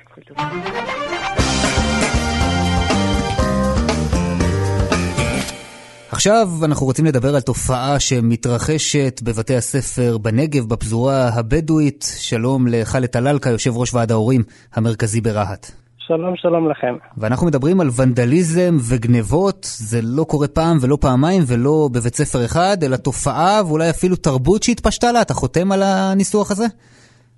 עכשיו 6.12 6.50
אנחנו 6.64 6.86
רוצים 6.86 7.06
לדבר 7.06 7.36
על 7.36 7.42
תופעה 7.42 8.00
שמתרחשת 8.00 9.22
בבתי 9.24 9.56
הספר 9.56 10.18
בנגב, 10.18 10.70
בפזורה 10.70 11.30
הבדואית. 11.34 12.06
שלום 12.18 12.68
לחאלד 12.68 13.06
טלאלקה, 13.06 13.50
יושב 13.50 13.78
ראש 13.78 13.94
ועד 13.94 14.12
ההורים 14.12 14.44
המרכזי 14.74 15.22
ברהט. 15.22 15.72
שלום, 15.98 16.34
שלום 16.36 16.70
לכם. 16.70 16.96
ואנחנו 17.18 17.48
מדברים 17.48 17.82
על 17.82 17.90
ונדליזם 17.96 18.78
וגנבות, 18.90 19.68
זה 19.78 20.00
לא 20.04 20.24
קורה 20.24 20.48
פעם 20.48 20.78
ולא 20.82 20.98
פעמיים 21.02 21.44
ולא 21.48 21.90
בבית 21.92 22.16
ספר 22.16 22.46
אחד, 22.46 22.78
אלא 22.84 22.98
תופעה 22.98 23.62
ואולי 23.68 23.90
אפילו 23.90 24.16
תרבות 24.16 24.64
שהתפשטה 24.64 25.12
לה. 25.12 25.22
אתה 25.22 25.34
חותם 25.34 25.72
על 25.72 25.84
הניסוח 25.84 26.52
הזה? 26.52 26.66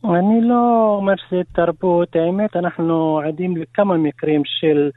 אני 0.05 0.41
לא 0.41 0.95
אומר 0.99 1.13
שזה 1.15 1.41
תרבות, 1.53 2.15
האמת, 2.15 2.55
אנחנו 2.55 3.19
עדים 3.19 3.57
לכמה 3.57 3.97
מקרים 3.97 4.41
של, 4.45 4.89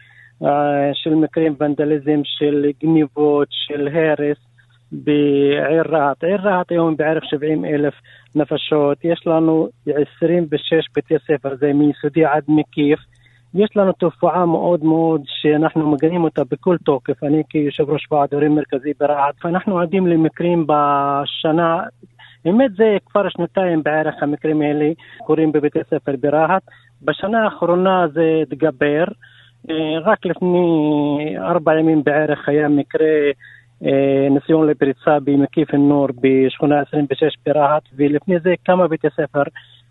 uh, 0.43 0.47
של 0.93 1.15
מקרים 1.15 1.55
ונדליזם, 1.61 2.21
של 2.25 2.67
גניבות, 2.83 3.49
של 3.51 3.89
הרס 3.89 4.39
בעיר 4.93 5.83
רהט. 5.89 6.25
עיר 6.25 6.41
רהט 6.41 6.73
היום 6.73 6.97
בערך 6.97 7.25
70 7.25 7.65
אלף 7.65 7.95
נפשות, 8.35 9.05
יש 9.05 9.27
לנו 9.27 9.69
26 9.87 10.87
בתי 10.97 11.15
ספר, 11.27 11.57
זה 11.57 11.73
מיסודי 11.73 12.25
עד 12.25 12.43
מקיף. 12.49 12.99
יש 13.55 13.77
לנו 13.77 13.93
תופעה 13.93 14.47
מאוד 14.47 14.85
מאוד 14.85 15.23
שאנחנו 15.27 15.91
מגנים 15.91 16.25
אותה 16.25 16.43
בכל 16.51 16.77
תוקף, 16.85 17.25
אני 17.25 17.43
כיושב 17.49 17.91
ראש 17.91 18.07
ועד 18.13 18.35
הורים 18.35 18.55
מרכזי 18.55 18.93
ברהט, 19.01 19.45
ואנחנו 19.45 19.81
עדים 19.81 20.07
למקרים 20.07 20.67
בשנה, 20.67 21.83
באמת 22.45 22.71
זה 22.77 22.97
כבר 23.07 23.29
שנתיים 23.29 23.83
בערך 23.83 24.15
המקרים 24.23 24.63
האלה 24.63 24.91
קורים 25.27 25.53
בבתי 25.53 25.79
ספר 25.91 26.13
ברהט, 26.21 26.63
בשנה 27.03 27.45
האחרונה 27.45 28.07
זה 28.13 28.43
התגבר, 28.43 29.05
אה, 29.71 29.99
רק 30.05 30.27
לפני 30.27 31.35
ארבע 31.39 31.79
ימים 31.79 32.05
בערך 32.05 32.49
היה 32.49 32.69
מקרה 32.69 33.31
אה, 33.85 34.29
ניסיון 34.31 34.67
לפריצה 34.67 35.19
במקיף 35.25 35.75
א-נור 35.75 36.09
בשכונה 36.21 36.81
26 36.81 37.35
ברהט, 37.47 37.83
ולפני 37.97 38.39
זה 38.39 38.55
כמה 38.65 38.89
בתי 38.89 39.09
ספר 39.11 39.43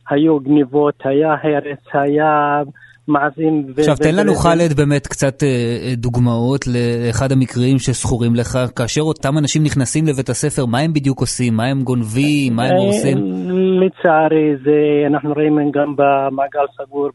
היו 0.09 0.39
גניבות, 0.39 0.95
היה 1.03 1.35
הרס, 1.43 1.79
היה... 1.93 2.61
מעשים. 3.07 3.65
עכשיו 3.77 3.95
תן 3.95 4.15
לנו 4.15 4.35
חאלד 4.35 4.73
באמת 4.73 5.07
קצת 5.07 5.43
אה, 5.43 5.47
אה, 5.47 5.95
דוגמאות 5.95 6.65
לאחד 6.67 7.31
המקרים 7.31 7.79
שזכורים 7.79 8.35
לך, 8.35 8.59
כאשר 8.75 9.01
אותם 9.01 9.37
אנשים 9.37 9.63
נכנסים 9.63 10.07
לבית 10.07 10.29
הספר, 10.29 10.65
מה 10.65 10.79
הם 10.79 10.93
בדיוק 10.93 11.19
עושים? 11.19 11.53
מה 11.53 11.65
הם 11.65 11.83
גונבים? 11.83 12.55
מה 12.55 12.63
הם 12.63 12.71
אה, 12.71 12.77
עושים? 12.77 13.17
לצערי, 13.81 14.55
זה, 14.63 15.07
אנחנו 15.07 15.33
רואים 15.33 15.71
גם 15.71 15.95
במעגל 15.95 16.65
סגור, 16.77 17.09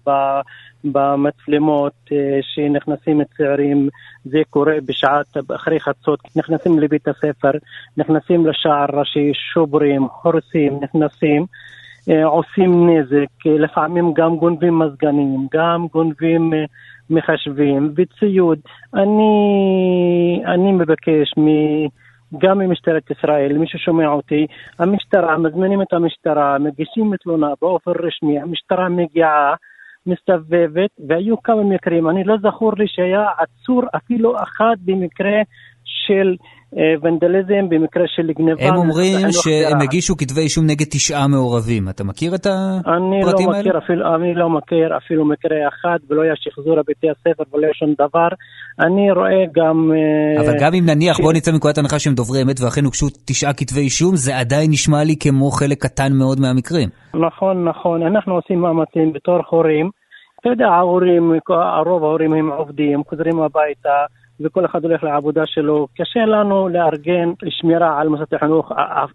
במצלמות 0.84 2.10
שנכנסים 2.42 3.20
צעירים, 3.36 3.88
זה 4.24 4.38
קורה 4.50 4.74
בשעת, 4.86 5.36
אחרי 5.54 5.80
חצות, 5.80 6.20
נכנסים 6.36 6.78
לבית 6.78 7.08
הספר, 7.08 7.50
נכנסים 7.96 8.46
לשער 8.46 8.86
ראשי, 8.92 9.32
שוברים, 9.34 10.06
הורסים, 10.22 10.80
נכנסים. 10.82 11.46
אה, 12.10 12.24
עושים 12.24 12.90
נזק, 12.90 13.46
אה, 13.46 13.58
לפעמים 13.58 14.12
גם 14.14 14.36
גונבים 14.36 14.78
מזגנים, 14.78 15.46
גם 15.54 15.86
גונבים 15.92 16.54
אה, 16.54 16.64
מחשבים 17.10 17.92
וציוד. 17.96 18.58
אני, 18.94 20.42
אני 20.46 20.72
מבקש 20.72 21.38
מ... 21.38 21.46
גם 22.38 22.58
ממשטרת 22.58 23.10
ישראל, 23.10 23.58
מי 23.58 23.66
ששומע 23.68 24.08
אותי, 24.08 24.46
המשטרה, 24.78 25.38
מזמינים 25.38 25.82
את 25.82 25.92
המשטרה, 25.92 26.58
מגישים 26.58 27.16
תלונה 27.16 27.48
באופן 27.62 27.90
רשמי, 27.90 28.40
המשטרה 28.40 28.88
מגיעה, 28.88 29.54
מסתובבת, 30.06 30.90
והיו 31.08 31.42
כמה 31.42 31.62
מקרים, 31.62 32.08
אני 32.08 32.24
לא 32.24 32.36
זכור 32.42 32.72
לי 32.78 32.84
שהיה 32.88 33.26
עצור 33.38 33.82
אפילו 33.96 34.36
אחד 34.42 34.76
במקרה 34.84 35.42
של 35.84 36.36
ונדליזם 37.02 37.68
במקרה 37.68 38.04
של 38.06 38.32
גניבה. 38.38 38.68
הם 38.68 38.76
אומרים 38.76 39.26
שהם 39.30 39.80
הגישו 39.80 40.16
כתבי 40.16 40.40
אישום 40.40 40.64
נגד 40.64 40.86
תשעה 40.90 41.28
מעורבים. 41.28 41.88
אתה 41.88 42.04
מכיר 42.04 42.34
את 42.34 42.46
הפרטים 42.46 43.50
לא 43.50 43.56
האלה? 43.56 43.78
אפילו, 43.78 44.14
אני 44.14 44.34
לא 44.34 44.50
מכיר 44.50 44.96
אפילו 44.96 45.24
מקרה 45.24 45.56
אחד, 45.68 45.98
ולא 46.10 46.22
היה 46.22 46.32
שחזור 46.36 46.76
לבתי 46.76 47.10
הספר 47.10 47.42
ולא 47.52 47.64
היה 47.64 47.74
שום 47.74 47.94
דבר. 47.98 48.28
אני 48.80 49.12
רואה 49.12 49.44
גם... 49.56 49.92
אה, 49.92 50.42
אבל 50.42 50.54
גם 50.60 50.74
אם 50.74 50.84
נניח, 50.86 51.16
ש... 51.16 51.20
בוא 51.20 51.32
נצא 51.32 51.52
מנקודת 51.52 51.78
הנחה 51.78 51.98
שהם 51.98 52.14
דוברי 52.14 52.42
אמת 52.42 52.60
ואכן 52.60 52.84
הוגשו 52.84 53.06
תשעה 53.26 53.52
כתבי 53.52 53.80
אישום, 53.80 54.16
זה 54.16 54.38
עדיין 54.38 54.70
נשמע 54.70 55.04
לי 55.04 55.16
כמו 55.20 55.50
חלק 55.50 55.78
קטן 55.82 56.12
מאוד 56.12 56.40
מהמקרים. 56.40 56.88
נכון, 57.14 57.68
נכון. 57.68 58.02
אנחנו 58.02 58.34
עושים 58.34 58.60
מאמצים 58.60 59.12
בתור 59.12 59.38
הורים. 59.50 59.90
אתה 60.40 60.48
יודע, 60.48 60.66
ההורים, 60.66 61.32
הרוב 61.48 62.04
ההורים 62.04 62.32
הם 62.32 62.50
עובדים, 62.50 63.02
חוזרים 63.08 63.40
הביתה. 63.40 63.96
וכל 64.40 64.64
אחד 64.64 64.84
הולך 64.84 65.04
לעבודה 65.04 65.42
שלו. 65.46 65.86
קשה 65.98 66.20
לנו 66.20 66.68
לארגן 66.68 67.28
שמירה 67.48 68.00
על 68.00 68.08
מוסד 68.08 68.34
החינוך, 68.34 68.72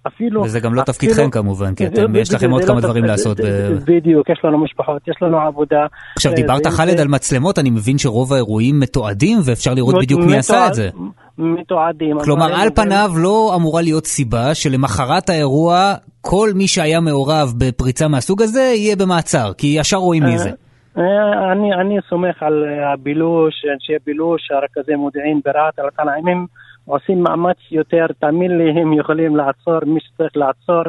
אפילו... 0.07 0.41
וזה 0.41 0.59
גם 0.59 0.73
לא 0.73 0.81
תפקידכם 0.81 1.29
כמובן, 1.29 1.75
כי 1.75 1.87
אתם, 1.87 2.15
יש 2.15 2.33
לכם 2.33 2.51
עוד 2.51 2.63
כמה 2.63 2.81
דברים 2.81 3.03
לעשות. 3.03 3.37
בדיוק, 3.85 4.29
יש 4.29 4.39
לנו 4.43 4.57
משפחות, 4.63 5.01
יש 5.07 5.15
לנו 5.21 5.37
עבודה. 5.39 5.85
עכשיו, 6.15 6.33
דיברת 6.33 6.67
חאלד 6.67 6.99
על 6.99 7.07
מצלמות, 7.07 7.59
אני 7.59 7.69
מבין 7.69 7.97
שרוב 7.97 8.33
האירועים 8.33 8.79
מתועדים, 8.79 9.39
ואפשר 9.45 9.73
לראות 9.73 9.95
בדיוק 10.01 10.21
מי 10.21 10.37
עשה 10.37 10.67
את 10.67 10.73
זה. 10.73 10.89
מתועדים. 11.37 12.17
כלומר, 12.23 12.55
על 12.55 12.69
פניו 12.75 13.11
לא 13.17 13.53
אמורה 13.55 13.81
להיות 13.81 14.05
סיבה 14.05 14.55
שלמחרת 14.55 15.29
האירוע, 15.29 15.93
כל 16.21 16.49
מי 16.55 16.67
שהיה 16.67 16.99
מעורב 16.99 17.53
בפריצה 17.57 18.07
מהסוג 18.07 18.41
הזה 18.41 18.61
יהיה 18.61 18.95
במעצר, 18.95 19.51
כי 19.57 19.67
ישר 19.67 19.97
רואים 19.97 20.23
מי 20.23 20.37
זה. 20.37 20.51
אה, 20.97 21.51
אני, 21.51 21.73
אני 21.73 21.97
סומך 22.09 22.43
על 22.43 22.65
הבילוש, 22.83 23.65
אנשי 23.73 23.93
בילוש, 24.05 24.51
הרכזי 24.51 24.95
מודיעין 24.95 25.41
ברהט, 25.45 25.79
על 25.79 25.87
התנאים, 25.87 26.27
הם 26.27 26.45
עושים 26.85 27.23
מאמץ 27.23 27.57
יותר, 27.71 28.05
תאמין 28.19 28.57
לי, 28.57 28.81
הם 28.81 28.93
יכולים 28.93 29.35
לעצור 29.35 29.79
מי 29.85 29.99
שצריך 29.99 30.37
לעצור. 30.37 30.83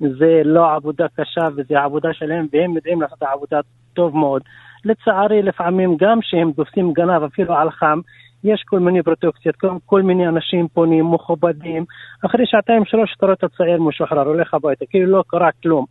זה 0.00 0.42
לא 0.44 0.74
עבודה 0.74 1.06
קשה 1.16 1.48
וזה 1.56 1.80
עבודה 1.80 2.08
שלהם, 2.12 2.46
והם 2.52 2.76
יודעים 2.76 3.02
לעשות 3.02 3.22
עבודה 3.22 3.60
טוב 3.94 4.16
מאוד. 4.16 4.42
לצערי, 4.84 5.42
לפעמים 5.42 5.96
גם 5.98 6.20
כשהם 6.20 6.52
תופסים 6.52 6.92
גנב, 6.92 7.22
אפילו 7.22 7.54
על 7.54 7.70
חם, 7.70 8.00
יש 8.44 8.62
כל 8.66 8.78
מיני 8.78 9.02
פרוטקציות, 9.02 9.56
כל, 9.56 9.68
כל 9.86 10.02
מיני 10.02 10.28
אנשים 10.28 10.68
פונים, 10.68 11.10
מכובדים. 11.10 11.84
אחרי 12.26 12.46
שעתיים 12.46 12.84
שלוש 12.84 13.14
אתה 13.16 13.26
רואה 13.26 13.36
את 13.38 13.44
הצעיר 13.44 13.82
משוחרר, 13.82 14.28
הולך 14.28 14.54
הביתה, 14.54 14.84
כאילו 14.90 15.12
לא 15.12 15.24
קרה 15.26 15.50
כלום. 15.62 15.84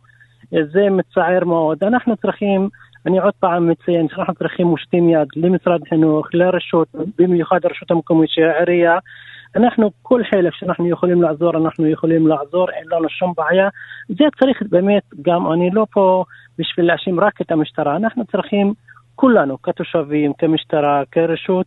זה 0.50 0.90
מצער 0.90 1.44
מאוד. 1.44 1.84
אנחנו 1.84 2.16
צריכים 2.16 2.68
אני 3.06 3.18
עוד 3.18 3.34
פעם 3.40 3.70
מציין 3.70 4.06
שאנחנו 4.08 4.34
צריכים 4.34 4.66
מושטים 4.66 5.08
יד 5.08 5.28
למשרד 5.36 5.80
החינוך, 5.86 6.26
לרשות, 6.34 6.88
במיוחד 7.18 7.58
הרשות 7.64 7.90
המקומית 7.90 8.30
של 8.30 8.42
העירייה. 8.42 8.98
אנחנו, 9.56 9.90
כל 10.02 10.20
חלק 10.30 10.54
שאנחנו 10.54 10.88
יכולים 10.88 11.22
לעזור, 11.22 11.56
אנחנו 11.56 11.86
יכולים 11.86 12.26
לעזור, 12.26 12.70
אין 12.70 12.84
לנו 12.90 13.08
שום 13.08 13.32
בעיה. 13.36 13.68
זה 14.08 14.24
צריך 14.40 14.62
באמת, 14.70 15.02
גם 15.22 15.52
אני 15.52 15.70
לא 15.72 15.86
פה 15.92 16.24
בשביל 16.58 16.86
להאשים 16.86 17.20
רק 17.20 17.40
את 17.40 17.50
המשטרה, 17.50 17.96
אנחנו 17.96 18.24
צריכים, 18.32 18.74
כולנו, 19.14 19.62
כתושבים, 19.62 20.32
כמשטרה, 20.38 21.02
כרשות, 21.12 21.66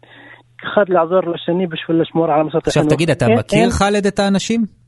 אחד 0.64 0.90
לעזור 0.90 1.20
לשני 1.20 1.68
בשביל 1.68 2.02
לשמור 2.02 2.26
על 2.26 2.40
המוסד 2.40 2.58
החינוך. 2.58 2.68
עכשיו 2.68 2.98
תגיד, 2.98 3.10
אתה 3.10 3.26
מכיר 3.40 3.70
חאלד 3.70 4.06
את 4.06 4.20
האנשים? 4.20 4.79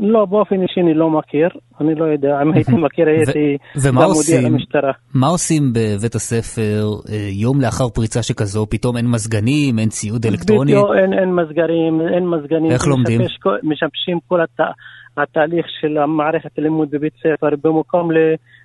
לא, 0.00 0.24
באופן 0.24 0.62
אישי 0.62 0.80
אני 0.80 0.94
לא 0.94 1.10
מכיר, 1.10 1.48
אני 1.80 1.94
לא 1.94 2.04
יודע, 2.04 2.42
אם 2.42 2.52
הייתי 2.52 2.72
מכיר 2.84 3.06
הייתי 3.08 3.56
גם 3.86 3.94
מודיע 3.94 4.48
למשטרה. 4.50 4.92
מה 5.14 5.26
עושים 5.26 5.62
בבית 5.72 6.14
הספר 6.14 6.84
אה, 7.12 7.28
יום 7.42 7.60
לאחר 7.60 7.88
פריצה 7.88 8.22
שכזו, 8.22 8.66
פתאום 8.70 8.96
אין 8.96 9.06
מזגנים, 9.06 9.78
אין 9.78 9.88
ציוד 9.88 10.26
אלקטרוני? 10.26 10.72
בדיוק, 10.72 10.90
אין, 11.02 11.12
אין 11.12 11.34
מזגנים, 11.34 12.00
אין 12.14 12.26
מזגנים. 12.28 12.70
איך 12.70 12.86
לומדים? 12.86 13.20
משבשים 13.62 14.18
כל 14.28 14.40
הת... 14.40 14.60
התהליך 15.16 15.66
של 15.80 15.98
המערכת 15.98 16.58
הלימוד 16.58 16.88
בבית 16.90 17.12
ספר, 17.18 17.48
במקום 17.64 18.12
ל... 18.12 18.16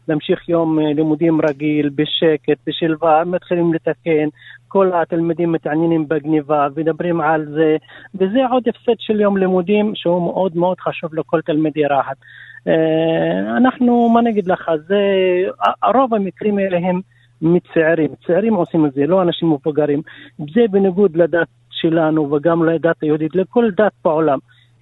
להמשיך 0.08 0.50
יום 0.50 0.80
אה, 0.80 0.94
לימודים 0.94 1.42
רגיל, 1.42 1.90
בשקט, 1.90 2.58
בשלווה, 2.68 3.24
מתחילים 3.26 3.74
לתקן, 3.74 4.28
כל 4.68 4.92
התלמידים 4.94 5.52
מתעניינים 5.52 6.08
בגניבה, 6.08 6.68
מדברים 6.78 7.22
על 7.22 7.46
זה, 7.46 7.78
וזה 8.16 8.40
עוד 8.52 8.64
הפסד 8.68 9.00
של 9.00 9.22
יום 9.22 9.38
לימודים 9.38 9.92
שהוא 9.96 10.22
מאוד 10.22 10.58
מאוד 10.58 10.80
חשוב 10.80 11.16
לכל 11.16 11.42
תלמידי 11.42 11.86
רהט. 11.86 12.18
אה, 12.68 13.58
אנחנו, 13.58 14.10
מה 14.10 14.22
נגיד 14.22 14.48
לך, 14.48 14.72
זה, 14.88 15.00
רוב 15.96 16.14
המקרים 16.14 16.58
האלה 16.58 16.78
הם 16.78 17.02
מצעירים. 17.42 18.10
צעירים 18.28 18.54
עושים 18.54 18.86
את 18.86 18.94
זה, 18.94 19.06
לא 19.06 19.22
אנשים 19.22 19.52
מבוגרים. 19.52 20.02
זה 20.38 20.62
בניגוד 20.72 21.18
לדת 21.18 21.48
שלנו 21.72 22.32
וגם 22.32 22.66
לדת 22.66 22.96
היהודית, 23.02 23.36
לכל 23.36 23.70
דת 23.78 23.92
בעולם. 24.04 24.40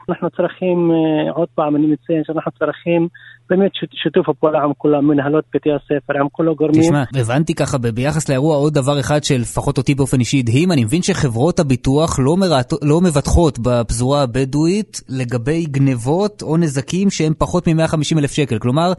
אנחנו 0.09 0.29
צריכים, 0.29 0.91
אה, 0.91 1.31
עוד 1.31 1.47
פעם 1.55 1.75
אני 1.75 1.87
מציין 1.87 2.23
שאנחנו 2.23 2.51
צריכים 2.51 3.07
באמת 3.49 3.71
שיתוף 4.03 4.29
הפעולה 4.29 4.63
עם 4.63 4.73
כולם, 4.77 5.07
מנהלות 5.07 5.45
בתי 5.55 5.69
הספר, 5.71 6.13
עם 6.19 6.29
כל 6.31 6.49
הגורמים. 6.49 6.81
תשמע, 6.81 7.03
הבנתי 7.21 7.53
ככה 7.55 7.77
ביחס 7.77 8.29
לאירוע 8.29 8.55
עוד 8.55 8.73
דבר 8.73 8.99
אחד 8.99 9.23
שלפחות 9.23 9.77
אותי 9.77 9.95
באופן 9.95 10.19
אישי 10.19 10.39
הדהים, 10.39 10.71
אני 10.71 10.83
מבין 10.83 11.01
שחברות 11.01 11.59
הביטוח 11.59 12.19
לא, 12.19 12.37
מראת, 12.37 12.73
לא 12.81 13.01
מבטחות 13.01 13.59
בפזורה 13.59 14.23
הבדואית 14.23 15.01
לגבי 15.09 15.65
גנבות 15.65 16.41
או 16.41 16.57
נזקים 16.57 17.09
שהם 17.09 17.33
פחות 17.37 17.67
מ-150 17.67 18.19
אלף 18.19 18.31
שקל, 18.31 18.59
כלומר, 18.59 18.93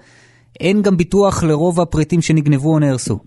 אין 0.60 0.82
גם 0.82 0.96
ביטוח 0.96 1.44
לרוב 1.44 1.80
הפריטים 1.80 2.20
שנגנבו 2.20 2.74
או 2.74 2.78
נהרסו. 2.78 3.18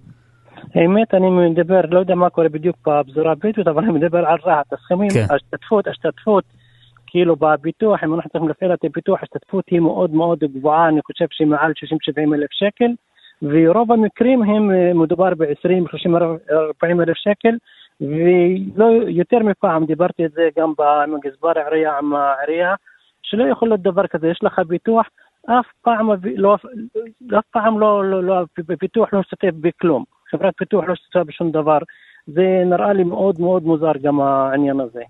האמת, 0.76 1.14
אני 1.14 1.30
מדבר, 1.50 1.82
לא 1.90 2.00
יודע 2.00 2.16
מה 2.16 2.30
קורה 2.30 2.50
בדיוק 2.50 2.76
בפזורה 2.88 3.32
הבדואית, 3.32 3.68
אבל 3.68 3.84
אני 3.84 3.94
מדבר 3.94 4.18
על 4.18 4.38
רהט, 4.46 4.74
הסכומים, 4.74 5.10
כן. 5.10 5.26
השתתפות, 5.36 5.88
השתתפות. 5.88 6.44
כאילו 7.18 7.36
בביטוח, 7.36 8.04
אם 8.04 8.14
אנחנו 8.14 8.30
צריכים 8.30 8.48
להפעיל 8.48 8.74
את 8.74 8.84
הביטוח, 8.84 9.20
ההשתתפות 9.20 9.64
היא 9.72 9.80
מאוד 9.80 10.14
מאוד 10.14 10.40
גבוהה, 10.40 10.88
אני 10.88 11.02
חושב 11.02 11.26
שהיא 11.32 11.48
מעל 11.48 11.72
60-70 11.72 12.34
אלף 12.34 12.52
שקל, 12.52 12.92
ורוב 13.42 13.92
המקרים 13.92 14.44
הם, 14.44 14.72
אה, 14.72 14.94
מדובר 14.94 15.30
ב-20, 15.38 15.90
30, 15.90 16.16
40 16.16 17.02
אלף 17.02 17.18
שקל, 17.18 17.56
ולא 18.02 18.86
יותר 19.08 19.40
מפעם, 19.40 19.86
דיברתי 19.86 20.26
את 20.26 20.32
זה 20.32 20.50
גם 20.58 20.74
עם 20.80 21.20
גזבר 21.20 21.52
העירייה, 21.56 21.98
עם 21.98 22.16
העירייה, 22.16 22.76
שלא 23.24 23.44
יכול 23.44 23.68
להיות 23.68 23.82
דבר 23.82 24.08
כזה, 24.08 24.28
יש 24.28 24.40
לך 24.44 24.60
ביטוח, 24.68 25.08
אף 25.46 25.66
פעם 25.82 26.10
לא, 26.36 26.56
אף 27.40 27.46
פעם 27.52 27.80
לא, 27.80 28.06
לא, 28.06 28.24
לא, 28.24 28.36
בביטוח 28.68 29.14
לא 29.14 29.20
משתתף 29.20 29.54
בכלום. 29.62 30.04
חברת 30.32 30.54
ביטוח 30.60 30.86
לא 30.86 30.94
משתתפה 30.94 31.24
בשום 31.24 31.52
דבר. 31.52 31.78
זה 32.28 32.64
נראה 32.66 32.94
לי 32.94 33.04
מאוד 33.04 33.40
מאוד 33.40 33.64
מוזר 33.64 33.92
גם 34.02 34.22
העניין 34.22 34.80
הזה. 34.80 35.02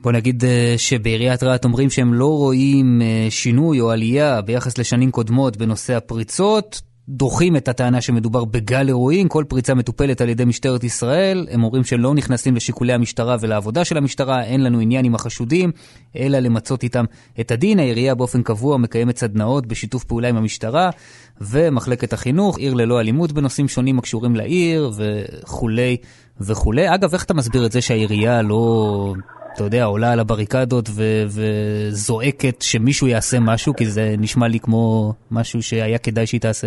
בוא 0.00 0.12
נגיד 0.12 0.44
אה, 0.44 0.74
שבעיריית 0.76 1.42
רהט 1.42 1.64
אומרים 1.64 1.90
שהם 1.90 2.14
לא 2.14 2.26
רואים 2.26 3.02
אה, 3.02 3.26
שינוי 3.30 3.80
או 3.80 3.90
עלייה 3.90 4.42
ביחס 4.42 4.78
לשנים 4.78 5.10
קודמות 5.10 5.56
בנושא 5.56 5.96
הפריצות, 5.96 6.80
דוחים 7.08 7.56
את 7.56 7.68
הטענה 7.68 8.00
שמדובר 8.00 8.44
בגל 8.44 8.88
אירועים, 8.88 9.28
כל 9.28 9.44
פריצה 9.48 9.74
מטופלת 9.74 10.20
על 10.20 10.28
ידי 10.28 10.44
משטרת 10.44 10.84
ישראל, 10.84 11.46
הם 11.50 11.64
אומרים 11.64 11.84
שלא 11.84 12.14
נכנסים 12.14 12.56
לשיקולי 12.56 12.92
המשטרה 12.92 13.36
ולעבודה 13.40 13.84
של 13.84 13.96
המשטרה, 13.96 14.44
אין 14.44 14.62
לנו 14.64 14.80
עניין 14.80 15.04
עם 15.04 15.14
החשודים, 15.14 15.72
אלא 16.16 16.38
למצות 16.38 16.82
איתם 16.82 17.04
את 17.40 17.50
הדין. 17.50 17.78
העירייה 17.78 18.14
באופן 18.14 18.42
קבוע 18.42 18.76
מקיימת 18.76 19.18
סדנאות 19.18 19.66
בשיתוף 19.66 20.04
פעולה 20.04 20.28
עם 20.28 20.36
המשטרה 20.36 20.90
ומחלקת 21.40 22.12
החינוך, 22.12 22.58
עיר 22.58 22.74
ללא 22.74 23.00
אלימות 23.00 23.32
בנושאים 23.32 23.68
שונים 23.68 23.98
הקשורים 23.98 24.36
לעיר 24.36 24.90
וכולי 24.96 25.96
וכולי. 26.40 26.94
אגב, 26.94 27.12
איך 27.12 27.24
אתה 27.24 27.34
מסביר 27.34 27.66
את 27.66 27.72
זה 27.72 27.80
שהעירייה 27.80 28.42
לא 28.42 29.14
אתה 29.58 29.66
יודע, 29.66 29.84
עולה 29.84 30.12
על 30.12 30.20
הבריקדות 30.20 30.88
ו- 30.96 31.24
וזועקת 31.26 32.62
שמישהו 32.62 33.06
יעשה 33.06 33.36
משהו, 33.40 33.74
כי 33.74 33.86
זה 33.86 34.14
נשמע 34.18 34.48
לי 34.48 34.60
כמו 34.60 35.12
משהו 35.30 35.62
שהיה 35.62 35.98
כדאי 35.98 36.26
שהיא 36.26 36.40
תעשה? 36.40 36.66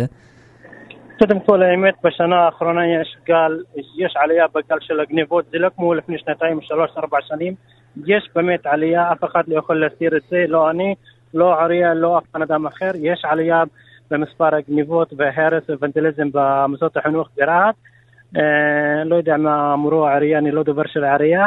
קודם 1.18 1.40
כל, 1.40 1.62
האמת, 1.62 1.94
בשנה 2.04 2.36
האחרונה 2.36 2.80
יש 2.86 3.16
גל, 3.26 3.62
יש 3.76 4.14
עלייה 4.16 4.46
בגל 4.54 4.76
של 4.80 5.00
הגניבות, 5.00 5.44
זה 5.50 5.58
לא 5.58 5.68
כמו 5.76 5.94
לפני 5.94 6.18
שנתיים, 6.18 6.60
שלוש, 6.62 6.90
ארבע 6.98 7.18
שנים. 7.28 7.54
יש 8.06 8.28
באמת 8.34 8.66
עלייה, 8.66 9.12
אף 9.12 9.24
אחד 9.24 9.42
לא 9.48 9.58
יכול 9.58 9.80
להסתיר 9.80 10.16
את 10.16 10.22
זה, 10.30 10.44
לא 10.48 10.70
אני, 10.70 10.94
לא 11.34 11.60
עריה, 11.60 11.94
לא 11.94 12.18
אף 12.18 12.24
אחד 12.30 12.42
אדם 12.42 12.66
אחר. 12.66 12.90
יש 12.94 13.22
עלייה 13.24 13.62
במספר 14.10 14.54
הגניבות 14.54 15.12
וההרס 15.16 15.62
והוונדליזם 15.68 16.28
במוסדות 16.32 16.96
החינוך 16.96 17.28
ברהט. 17.36 17.74
אה, 18.36 19.04
לא 19.04 19.16
יודע 19.16 19.36
מה 19.36 19.74
אמרו 19.74 20.08
העירייה, 20.08 20.38
אני 20.38 20.50
לא 20.50 20.62
דובר 20.62 20.82
של 20.86 21.04
העירייה. 21.04 21.46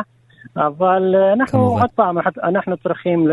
אבל 0.57 1.15
אה, 1.15 1.33
אנחנו, 1.33 1.59
כמובן. 1.59 1.81
עוד 1.81 1.89
פעם, 1.95 2.17
אנחנו 2.43 2.77
צריכים 2.77 3.27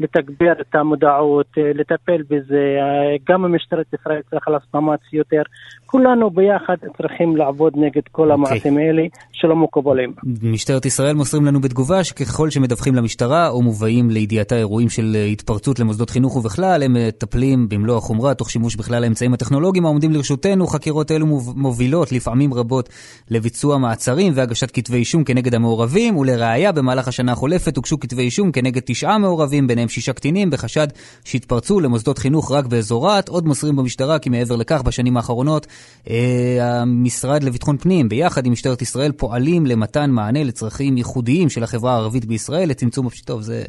לתגבר 0.00 0.52
את 0.60 0.74
המודעות, 0.74 1.46
אה, 1.58 1.62
לטפל 1.74 2.22
בזה, 2.22 2.64
אה, 2.80 3.16
גם 3.28 3.54
משטרת 3.54 3.86
ישראל 3.94 4.20
צריכה 4.30 4.50
לעשות 4.50 4.74
מאמץ 4.74 5.00
יותר. 5.12 5.42
כולנו 5.86 6.30
ביחד 6.30 6.76
צריכים 6.96 7.36
לעבוד 7.36 7.72
נגד 7.76 8.02
כל 8.12 8.30
okay. 8.30 8.34
אוקיי. 8.34 8.52
המעשים 8.52 8.78
האלה 8.78 9.02
שלא 9.32 9.56
מקובלים. 9.56 10.12
משטרת 10.42 10.86
ישראל 10.86 11.14
מוסרים 11.14 11.44
לנו 11.44 11.60
בתגובה 11.60 12.04
שככל 12.04 12.50
שמדווחים 12.50 12.94
למשטרה 12.94 13.48
או 13.48 13.62
מובאים 13.62 14.10
לידיעתה 14.10 14.56
אירועים 14.56 14.88
של 14.88 15.16
התפרצות 15.32 15.78
למוסדות 15.78 16.10
חינוך 16.10 16.36
ובכלל, 16.36 16.82
הם 16.82 16.96
מטפלים 17.08 17.68
במלוא 17.68 17.96
החומרה 17.96 18.34
תוך 18.34 18.50
שימוש 18.50 18.76
בכלל 18.76 19.04
האמצעים 19.04 19.34
הטכנולוגיים 19.34 19.84
העומדים 19.84 20.12
לרשותנו. 20.12 20.66
חקירות 20.66 21.10
אלו 21.10 21.26
מובילות 21.56 22.12
לפעמים 22.12 22.54
רבות 22.54 22.88
לביצוע 23.30 23.78
מעצרים 23.78 24.32
והגשת 24.36 24.70
כתבי 24.70 24.96
אישום 24.96 25.24
כנגד 25.24 25.54
המעורבים, 25.54 26.16
ולראיה 26.16 26.72
במהלך 26.72 27.08
השנה 27.08 27.32
החולפת 27.32 27.76
הוגשו 27.76 28.00
כתבי 28.00 28.22
אישום 28.22 28.52
כנגד 28.52 28.82
תשעה 28.84 29.18
מעורבים, 29.18 29.66
ביניהם 29.66 29.83
שישה 29.88 30.12
קטינים, 30.12 30.50
בחשד 30.50 30.88
שהתפרצו 31.24 31.80
למוסדות 31.80 32.18
חינוך 32.18 32.52
רק 32.52 32.66
באזור 32.66 33.06
רהט. 33.06 33.28
עוד 33.28 33.46
מוסרים 33.46 33.76
במשטרה 33.76 34.18
כי 34.18 34.30
מעבר 34.30 34.56
לכך, 34.56 34.82
בשנים 34.82 35.16
האחרונות 35.16 35.66
אה, 36.10 36.80
המשרד 36.80 37.42
לביטחון 37.42 37.78
פנים, 37.78 38.08
ביחד 38.08 38.46
עם 38.46 38.52
משטרת 38.52 38.82
ישראל, 38.82 39.12
פועלים 39.12 39.66
למתן 39.66 40.10
מענה 40.10 40.44
לצרכים 40.44 40.96
ייחודיים 40.96 41.50
של 41.50 41.62
החברה 41.62 41.92
הערבית 41.92 42.24
בישראל, 42.24 42.68
לצמצום 42.68 43.08
טוב, 43.24 43.42
זה... 43.42 43.64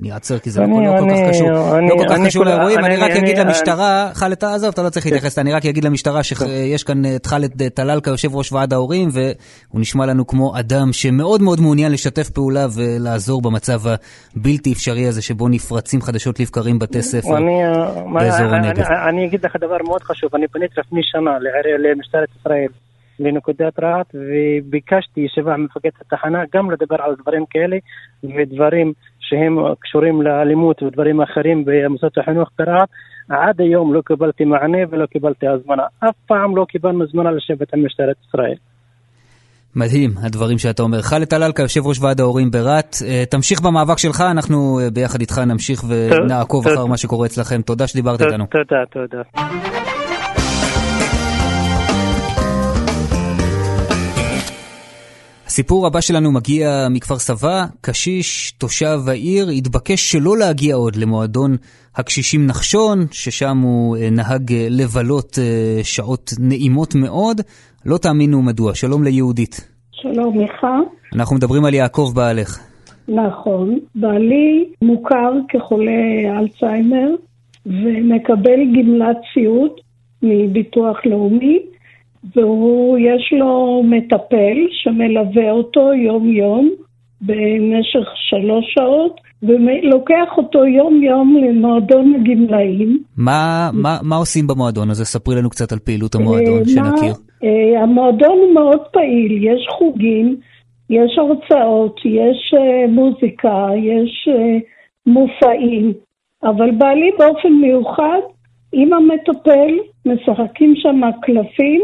אני 0.00 0.12
אעצר 0.12 0.38
כי 0.38 0.50
זה 0.50 0.60
לא, 0.60 0.66
כל 0.98 1.10
כך 1.10 1.16
קשור, 1.28 1.50
לא 1.50 1.94
כל 1.98 2.08
כך 2.08 2.26
קשור 2.26 2.44
לאירועים, 2.44 2.78
אני 2.84 2.96
רק 2.96 3.10
אגיד 3.10 3.38
למשטרה, 3.38 4.10
חאלד, 4.14 4.44
עזוב, 4.44 4.70
אתה 4.72 4.82
לא 4.82 4.88
צריך 4.88 5.06
להתייחס, 5.06 5.38
אני 5.38 5.52
רק 5.52 5.66
אגיד 5.66 5.84
למשטרה 5.84 6.22
שיש 6.22 6.82
כאן 6.82 7.02
את 7.16 7.26
חאלד 7.26 7.68
טלאלקה, 7.68 8.10
יושב 8.10 8.34
ראש 8.34 8.52
ועד 8.52 8.72
ההורים, 8.72 9.08
והוא 9.12 9.80
נשמע 9.80 10.06
לנו 10.06 10.26
כמו 10.26 10.58
אדם 10.58 10.92
שמאוד 10.92 11.42
מאוד 11.42 11.60
מעוניין 11.60 11.92
לשתף 11.92 12.30
פעולה 12.30 12.66
ולעזור 12.76 13.42
במצב 13.42 13.80
הבלתי 14.36 14.72
אפשרי 14.72 15.06
הזה 15.06 15.22
שבו 15.22 15.48
נפרצים 15.48 16.00
חדשות 16.00 16.40
לבקרים 16.40 16.78
בתי 16.78 17.02
ספר 17.02 17.34
באזור 18.14 18.54
הנגב. 18.54 18.84
אני 19.08 19.26
אגיד 19.26 19.44
לך 19.44 19.56
דבר 19.56 19.76
מאוד 19.86 20.02
חשוב, 20.02 20.34
אני 20.34 20.48
פניתי 20.48 20.74
לפני 20.80 21.00
שנה 21.02 21.30
למשטרת 21.78 22.28
ישראל. 22.40 22.68
לנקודת 23.20 23.80
רהט 23.82 24.14
וביקשתי 24.14 25.20
ישיבה 25.20 25.56
מפקד 25.56 25.88
התחנה 26.00 26.38
גם 26.54 26.70
לדבר 26.70 26.96
על 26.98 27.14
דברים 27.22 27.44
כאלה 27.50 27.76
ודברים 28.24 28.92
שהם 29.28 29.58
קשורים 29.80 30.22
לאלימות 30.22 30.82
ודברים 30.82 31.20
אחרים 31.20 31.64
במוסדות 31.64 32.18
החינוך 32.18 32.48
ברהט. 32.58 32.88
עד 33.28 33.60
היום 33.60 33.94
לא 33.94 34.00
קיבלתי 34.06 34.44
מענה 34.44 34.78
ולא 34.90 35.06
קיבלתי 35.06 35.46
הזמנה. 35.48 35.82
אף 35.98 36.14
פעם 36.26 36.56
לא 36.56 36.64
קיבלנו 36.68 37.04
הזמנה 37.04 37.30
לשבת 37.30 37.74
עם 37.74 37.86
משטרת 37.86 38.16
ישראל. 38.28 38.54
מדהים, 39.76 40.10
הדברים 40.22 40.58
שאתה 40.58 40.82
אומר. 40.82 41.02
חאלד 41.02 41.24
טלאלקה, 41.24 41.62
יושב 41.62 41.86
ראש 41.86 42.02
ועד 42.02 42.20
ההורים 42.20 42.50
ברהט, 42.50 42.96
אה, 43.06 43.24
תמשיך 43.30 43.60
במאבק 43.60 43.98
שלך, 43.98 44.20
אנחנו 44.20 44.80
אה, 44.80 44.90
ביחד 44.90 45.20
איתך 45.20 45.38
נמשיך 45.38 45.84
ונעקוב 45.88 46.68
אחר 46.68 46.86
מה 46.86 46.96
שקורה 46.96 47.26
אצלכם. 47.26 47.62
תודה 47.62 47.86
שדיברת 47.86 48.20
איתנו. 48.22 48.46
תודה, 48.46 48.84
תודה. 48.90 49.92
הסיפור 55.54 55.86
הבא 55.86 56.00
שלנו 56.00 56.32
מגיע 56.32 56.86
מכפר 56.90 57.18
סבא, 57.18 57.64
קשיש, 57.80 58.52
תושב 58.52 58.98
העיר, 59.08 59.48
התבקש 59.48 60.12
שלא 60.12 60.38
להגיע 60.38 60.74
עוד 60.74 60.96
למועדון 60.96 61.56
הקשישים 61.96 62.46
נחשון, 62.46 62.98
ששם 63.10 63.58
הוא 63.58 63.96
אה, 63.96 64.10
נהג 64.10 64.52
אה, 64.52 64.66
לבלות 64.70 65.38
אה, 65.38 65.80
שעות 65.84 66.30
נעימות 66.40 66.94
מאוד. 66.94 67.40
לא 67.86 67.98
תאמינו 67.98 68.42
מדוע. 68.42 68.74
שלום 68.74 69.04
ליהודית. 69.04 69.70
שלום 69.92 70.40
לך. 70.40 70.66
אנחנו 71.14 71.36
מדברים 71.36 71.64
על 71.64 71.74
יעקב 71.74 72.12
בעלך. 72.14 72.58
נכון. 73.08 73.78
בעלי 73.94 74.64
מוכר 74.82 75.32
כחולה 75.48 76.38
אלצהיימר 76.38 77.08
ומקבל 77.66 78.60
גמלת 78.76 79.16
סיעוד 79.34 79.70
מביטוח 80.22 80.96
לאומי. 81.06 81.73
והוא, 82.36 82.98
יש 82.98 83.32
לו 83.38 83.82
מטפל 83.84 84.56
שמלווה 84.70 85.50
אותו 85.50 85.94
יום-יום 85.94 86.70
במשך 87.20 88.08
שלוש 88.30 88.64
שעות, 88.74 89.20
ולוקח 89.42 90.36
אותו 90.36 90.66
יום-יום 90.66 91.36
למועדון 91.36 92.14
הגמלאים. 92.14 93.02
מה, 93.16 93.70
מה, 93.72 93.98
מה 94.02 94.16
עושים 94.16 94.46
במועדון 94.46 94.90
הזה? 94.90 95.04
ספרי 95.04 95.36
לנו 95.36 95.50
קצת 95.50 95.72
על 95.72 95.78
פעילות 95.78 96.14
המועדון, 96.14 96.58
אה, 96.58 96.68
שנכיר. 96.68 97.14
אה, 97.44 97.82
המועדון 97.82 98.38
הוא 98.38 98.54
מאוד 98.54 98.80
פעיל, 98.92 99.44
יש 99.44 99.66
חוגים, 99.78 100.36
יש 100.90 101.18
הרצאות, 101.18 102.00
יש 102.04 102.54
אה, 102.56 102.86
מוזיקה, 102.88 103.66
יש 103.76 104.28
מופעים, 105.06 105.92
אבל 106.42 106.70
בעלי 106.70 107.10
באופן 107.18 107.52
מיוחד, 107.52 108.20
עם 108.72 108.92
המטפל, 108.92 109.74
משחקים 110.06 110.74
שם 110.76 111.00
קלפים, 111.22 111.82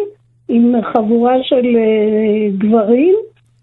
עם 0.50 0.74
חבורה 0.92 1.34
של 1.42 1.64
uh, 1.64 2.58
גברים, 2.58 3.14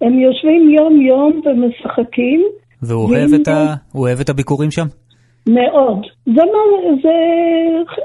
הם 0.02 0.20
יושבים 0.20 0.70
יום-יום 0.70 1.42
ומשחקים. 1.46 2.46
והוא 2.82 3.10
אוהב, 3.10 3.34
את 3.42 3.48
ה... 3.48 3.74
אוהב 3.96 4.20
את 4.20 4.30
הביקורים 4.30 4.72
שם? 4.72 4.86
מאוד. 5.48 6.06
זה, 6.26 6.42
מה, 6.54 6.94
זה 7.04 7.18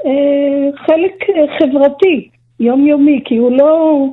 uh, 0.03 0.77
חלק 0.85 1.21
uh, 1.21 1.59
חברתי. 1.59 2.29
יומיומי, 2.59 3.21
כי 3.25 3.37
הוא 3.37 3.51
לא, 3.51 4.05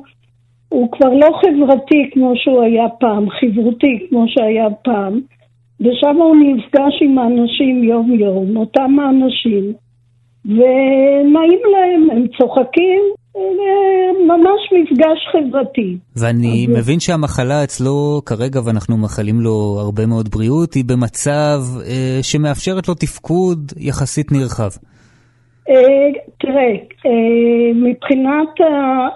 הוא 0.69 0.91
כבר 0.91 1.13
לא 1.13 1.29
חברתי 1.41 2.09
כמו 2.13 2.33
שהוא 2.35 2.63
היה 2.63 2.89
פעם, 2.99 3.29
חברותי 3.29 4.07
כמו 4.09 4.25
שהיה 4.27 4.69
פעם, 4.83 5.19
ושם 5.79 6.15
הוא 6.15 6.35
נפגש 6.35 7.01
עם 7.01 7.17
האנשים 7.17 7.83
יום-יום, 7.83 8.57
אותם 8.57 8.99
האנשים, 8.99 9.73
ונעים 10.45 11.59
להם, 11.71 12.09
הם 12.11 12.27
צוחקים, 12.37 13.01
ממש 14.27 14.61
מפגש 14.71 15.19
חברתי. 15.31 15.97
ואני 16.15 16.67
אז... 16.69 16.77
מבין 16.77 16.99
שהמחלה 16.99 17.63
אצלו 17.63 18.21
כרגע, 18.25 18.59
ואנחנו 18.65 18.97
מאחלים 18.97 19.41
לו 19.41 19.77
הרבה 19.79 20.05
מאוד 20.05 20.29
בריאות, 20.29 20.73
היא 20.73 20.85
במצב 20.85 21.59
אה, 21.85 22.19
שמאפשרת 22.21 22.87
לו 22.87 22.93
תפקוד 22.93 23.71
יחסית 23.77 24.31
נרחב. 24.31 24.69
אה, 25.69 25.75
תראה, 26.39 26.71
אה, 27.05 27.73
מבחינת, 27.75 28.53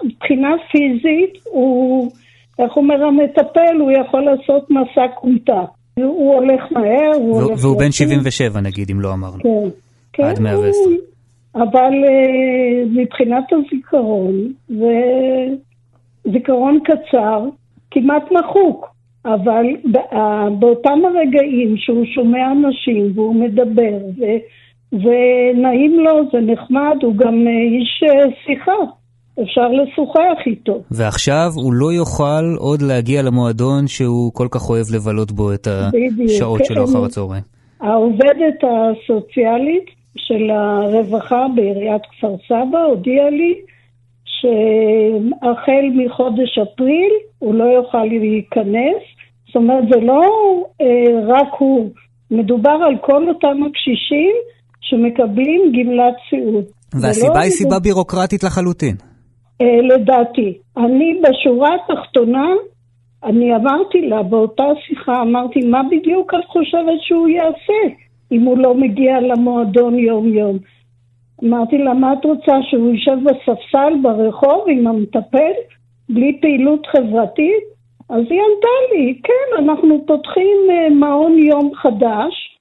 מבחינה 0.04 0.48
פיזית, 0.72 1.44
הוא, 1.44 2.10
איך 2.58 2.76
אומר 2.76 3.04
המטפל, 3.04 3.76
הוא 3.80 3.90
יכול 3.90 4.20
לעשות 4.20 4.70
מסע 4.70 5.06
כומתה. 5.14 5.62
הוא 5.94 6.34
הולך 6.34 6.62
מהר, 6.70 7.12
הוא 7.14 7.42
הולך... 7.42 7.64
והוא 7.64 7.78
בן 7.78 7.92
77 7.92 8.60
נגיד, 8.60 8.90
אם 8.90 9.00
לא 9.00 9.12
אמרנו. 9.12 9.42
כן. 9.42 9.70
כן, 10.12 10.22
עד 10.22 10.40
110. 10.40 10.66
הוא... 10.66 11.15
אבל 11.56 11.92
uh, 11.92 12.88
מבחינת 12.90 13.44
הזיכרון, 13.52 14.52
זה 14.68 15.00
זיכרון 16.32 16.78
קצר, 16.84 17.44
כמעט 17.90 18.22
מחוק, 18.32 18.86
אבל 19.24 19.66
באותם 20.58 20.98
הרגעים 21.04 21.74
שהוא 21.76 22.04
שומע 22.14 22.52
אנשים 22.52 23.12
והוא 23.14 23.34
מדבר, 23.34 23.98
ונעים 24.92 26.00
לו, 26.00 26.22
זה 26.32 26.38
נחמד, 26.40 26.96
הוא 27.02 27.16
גם 27.16 27.34
אה, 27.46 27.78
איש 27.78 28.02
אה, 28.08 28.30
שיחה. 28.46 28.72
אפשר 29.42 29.68
לשוחח 29.68 30.46
איתו. 30.46 30.82
ועכשיו 30.90 31.50
הוא 31.54 31.72
לא 31.72 31.92
יוכל 31.92 32.44
עוד 32.58 32.82
להגיע 32.82 33.22
למועדון 33.22 33.86
שהוא 33.86 34.32
כל 34.32 34.48
כך 34.50 34.70
אוהב 34.70 34.86
לבלות 34.94 35.32
בו 35.32 35.52
את 35.54 35.66
השעות 35.66 36.60
בדיוק, 36.60 36.72
שלו 36.72 36.84
אחר 36.84 37.04
הצהריים. 37.04 37.42
העובדת 37.80 38.58
הסוציאלית 38.62 39.95
של 40.16 40.50
הרווחה 40.50 41.46
בעיריית 41.54 42.02
כפר 42.02 42.34
סבא 42.48 42.78
הודיע 42.78 43.30
לי 43.30 43.54
שהחל 44.24 45.84
מחודש 45.94 46.58
אפריל 46.58 47.12
הוא 47.38 47.54
לא 47.54 47.64
יוכל 47.64 48.04
להיכנס. 48.04 49.02
זאת 49.46 49.56
אומרת, 49.56 49.84
זה 49.90 50.00
לא 50.00 50.22
אה, 50.80 51.20
רק 51.26 51.48
הוא, 51.58 51.90
מדובר 52.30 52.78
על 52.88 52.96
כל 53.00 53.28
אותם 53.28 53.62
הקשישים 53.62 54.34
שמקבלים 54.80 55.72
גמלת 55.72 56.14
סיעוד. 56.30 56.64
והסיבה 57.02 57.34
לא 57.34 57.38
היא 57.38 57.50
סיבה 57.50 57.78
בירוקרטית 57.78 58.44
לחלוטין. 58.44 58.96
אה, 59.60 59.80
לדעתי. 59.82 60.58
אני 60.76 61.20
בשורה 61.22 61.70
התחתונה, 61.74 62.46
אני 63.24 63.56
אמרתי 63.56 64.00
לה 64.00 64.22
באותה 64.22 64.64
שיחה, 64.86 65.22
אמרתי, 65.22 65.60
מה 65.60 65.82
בדיוק 65.90 66.34
את 66.34 66.44
חושבת 66.44 67.00
שהוא 67.00 67.28
יעשה? 67.28 68.05
אם 68.32 68.40
הוא 68.40 68.58
לא 68.58 68.74
מגיע 68.74 69.20
למועדון 69.20 69.98
יום-יום. 69.98 70.58
אמרתי 71.44 71.78
לה, 71.78 71.94
מה 71.94 72.12
את 72.12 72.24
רוצה, 72.24 72.52
שהוא 72.62 72.90
יישב 72.90 73.16
בספסל 73.24 73.92
ברחוב 74.02 74.64
עם 74.68 74.86
המטפל, 74.86 75.52
בלי 76.08 76.38
פעילות 76.40 76.86
חברתית? 76.86 77.76
אז 78.10 78.22
היא 78.30 78.40
ענתה 78.40 78.94
לי, 78.94 79.20
כן, 79.22 79.62
אנחנו 79.64 80.04
פותחים 80.06 80.58
uh, 80.68 80.94
מעון 80.94 81.38
יום 81.38 81.74
חדש 81.74 82.58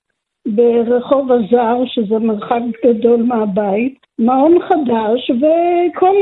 ברחוב 0.47 1.31
הזר, 1.31 1.83
שזה 1.85 2.19
מרחק 2.19 2.61
גדול 2.85 3.23
מהבית, 3.23 3.95
מעון 4.19 4.57
חדש, 4.61 5.31
וכל 5.31 6.15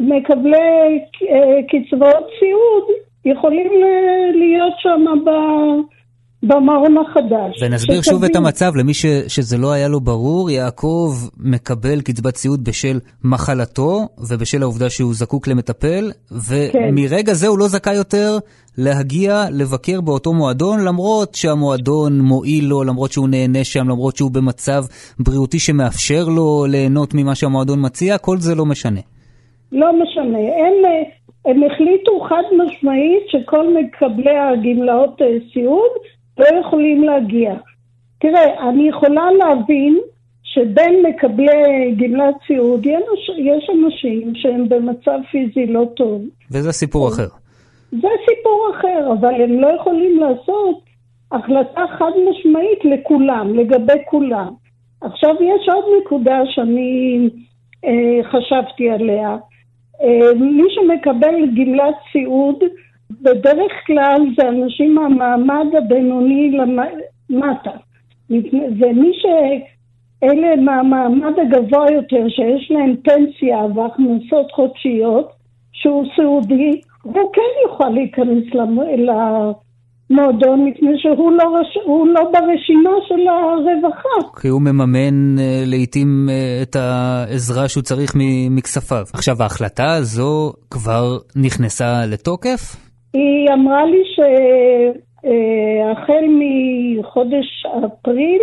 המקבלי 0.00 1.00
uh, 1.14 1.28
קצבאות 1.68 2.26
סיעוד 2.38 2.84
יכולים 3.24 3.66
uh, 3.66 4.36
להיות 4.36 4.74
שם 4.78 5.04
ב... 5.24 5.30
במעון 6.42 6.96
החדש. 6.98 7.62
ונסביר 7.62 8.02
שוב 8.02 8.24
את 8.24 8.36
המצב 8.36 8.76
למי 8.76 8.94
ש, 8.94 9.06
שזה 9.28 9.58
לא 9.58 9.72
היה 9.72 9.88
לו 9.88 10.00
ברור, 10.00 10.50
יעקב 10.50 11.12
מקבל 11.38 12.00
קצבת 12.00 12.36
סיעוד 12.36 12.64
בשל 12.64 12.98
מחלתו 13.24 14.08
ובשל 14.30 14.62
העובדה 14.62 14.90
שהוא 14.90 15.14
זקוק 15.14 15.48
למטפל, 15.48 16.10
ומרגע 16.48 17.26
כן. 17.26 17.34
זה 17.34 17.46
הוא 17.46 17.58
לא 17.58 17.68
זכאי 17.68 17.94
יותר 17.94 18.38
להגיע 18.78 19.44
לבקר 19.52 20.00
באותו 20.00 20.32
מועדון, 20.32 20.84
למרות 20.84 21.34
שהמועדון 21.34 22.20
מועיל 22.20 22.64
לו, 22.64 22.84
למרות 22.84 23.12
שהוא 23.12 23.28
נהנה 23.28 23.64
שם, 23.64 23.88
למרות 23.88 24.16
שהוא 24.16 24.30
במצב 24.30 24.82
בריאותי 25.18 25.58
שמאפשר 25.58 26.24
לו 26.36 26.66
ליהנות 26.68 27.14
ממה 27.14 27.34
שהמועדון 27.34 27.78
מציע, 27.86 28.18
כל 28.18 28.36
זה 28.36 28.54
לא 28.54 28.66
משנה. 28.66 29.00
לא 29.72 29.92
משנה. 30.02 30.38
הם, 30.38 30.74
הם 31.44 31.62
החליטו 31.64 32.20
חד 32.28 32.42
משמעית 32.64 33.24
שכל 33.28 33.66
מקבלי 33.74 34.38
הגמלאות 34.38 35.22
אה, 35.22 35.26
סיעוד 35.52 35.90
לא 36.38 36.46
יכולים 36.60 37.02
להגיע. 37.04 37.54
תראה, 38.20 38.68
אני 38.68 38.88
יכולה 38.88 39.32
להבין 39.32 39.98
שבין 40.42 41.02
מקבלי 41.08 41.94
גמלת 41.96 42.34
סיעוד 42.46 42.86
יש 43.38 43.70
אנשים 43.70 44.32
שהם 44.34 44.68
במצב 44.68 45.18
פיזי 45.30 45.66
לא 45.66 45.84
טוב. 45.96 46.22
וזה 46.50 46.72
סיפור 46.72 47.08
אחר. 47.08 47.28
זה 47.90 48.08
סיפור 48.30 48.70
אחר, 48.74 49.12
אבל 49.12 49.42
הם 49.42 49.60
לא 49.60 49.68
יכולים 49.80 50.20
לעשות 50.20 50.88
החלטה 51.32 51.84
חד 51.98 52.10
משמעית 52.30 52.84
לכולם, 52.84 53.54
לגבי 53.58 54.02
כולם. 54.06 54.52
עכשיו 55.00 55.34
יש 55.34 55.68
עוד 55.68 55.84
נקודה 56.02 56.38
שאני 56.44 57.18
אה, 57.84 58.30
חשבתי 58.30 58.90
עליה. 58.90 59.36
אה, 60.02 60.34
מי 60.40 60.64
שמקבל 60.70 61.34
גמלת 61.56 61.94
סיעוד, 62.12 62.56
בדרך 63.10 63.72
כלל 63.86 64.20
זה 64.36 64.48
אנשים 64.48 64.94
מהמעמד 64.94 65.74
הבינוני 65.78 66.58
למטה. 67.30 67.70
ומי 68.80 69.12
שאלה 69.12 70.56
מהמעמד 70.56 71.32
הגבוה 71.38 71.92
יותר, 71.92 72.28
שיש 72.28 72.70
להם 72.70 72.94
פנסיה 72.96 73.58
והכנסות 73.74 74.52
חודשיות, 74.52 75.32
שהוא 75.72 76.04
סיעודי, 76.16 76.80
הוא 77.02 77.32
כן 77.32 77.68
יוכל 77.68 77.88
להיכנס 77.88 78.44
למועדון, 80.10 80.64
מפני 80.64 80.92
שהוא 80.96 81.32
לא, 81.32 81.56
רש... 81.60 81.76
לא 82.14 82.30
ברשימה 82.32 82.90
של 83.08 83.28
הרווחה. 83.28 84.40
כי 84.40 84.48
הוא 84.48 84.62
מממן 84.62 85.38
אה, 85.38 85.62
לעיתים 85.66 86.28
אה, 86.30 86.62
את 86.62 86.76
העזרה 86.76 87.68
שהוא 87.68 87.82
צריך 87.82 88.12
מכספיו. 88.50 89.04
עכשיו, 89.12 89.42
ההחלטה 89.42 89.94
הזו 89.94 90.52
כבר 90.70 91.18
נכנסה 91.36 92.06
לתוקף? 92.06 92.87
היא 93.18 93.52
אמרה 93.52 93.84
לי 93.86 94.02
שהחל 95.24 96.24
מחודש 96.38 97.66
אפריל, 97.66 98.42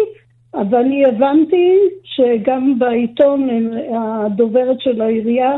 אבל 0.53 0.77
אני 0.77 1.05
הבנתי 1.05 1.77
שגם 2.03 2.79
בעיתון 2.79 3.49
הדוברת 3.95 4.81
של 4.81 5.01
העירייה 5.01 5.57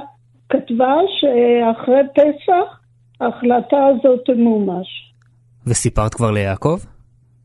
כתבה 0.49 0.95
שאחרי 1.19 2.01
פסח 2.15 2.79
ההחלטה 3.21 3.85
הזאת 3.85 4.19
תמומש. 4.25 4.87
וסיפרת 5.67 6.13
כבר 6.13 6.31
ליעקב? 6.31 6.77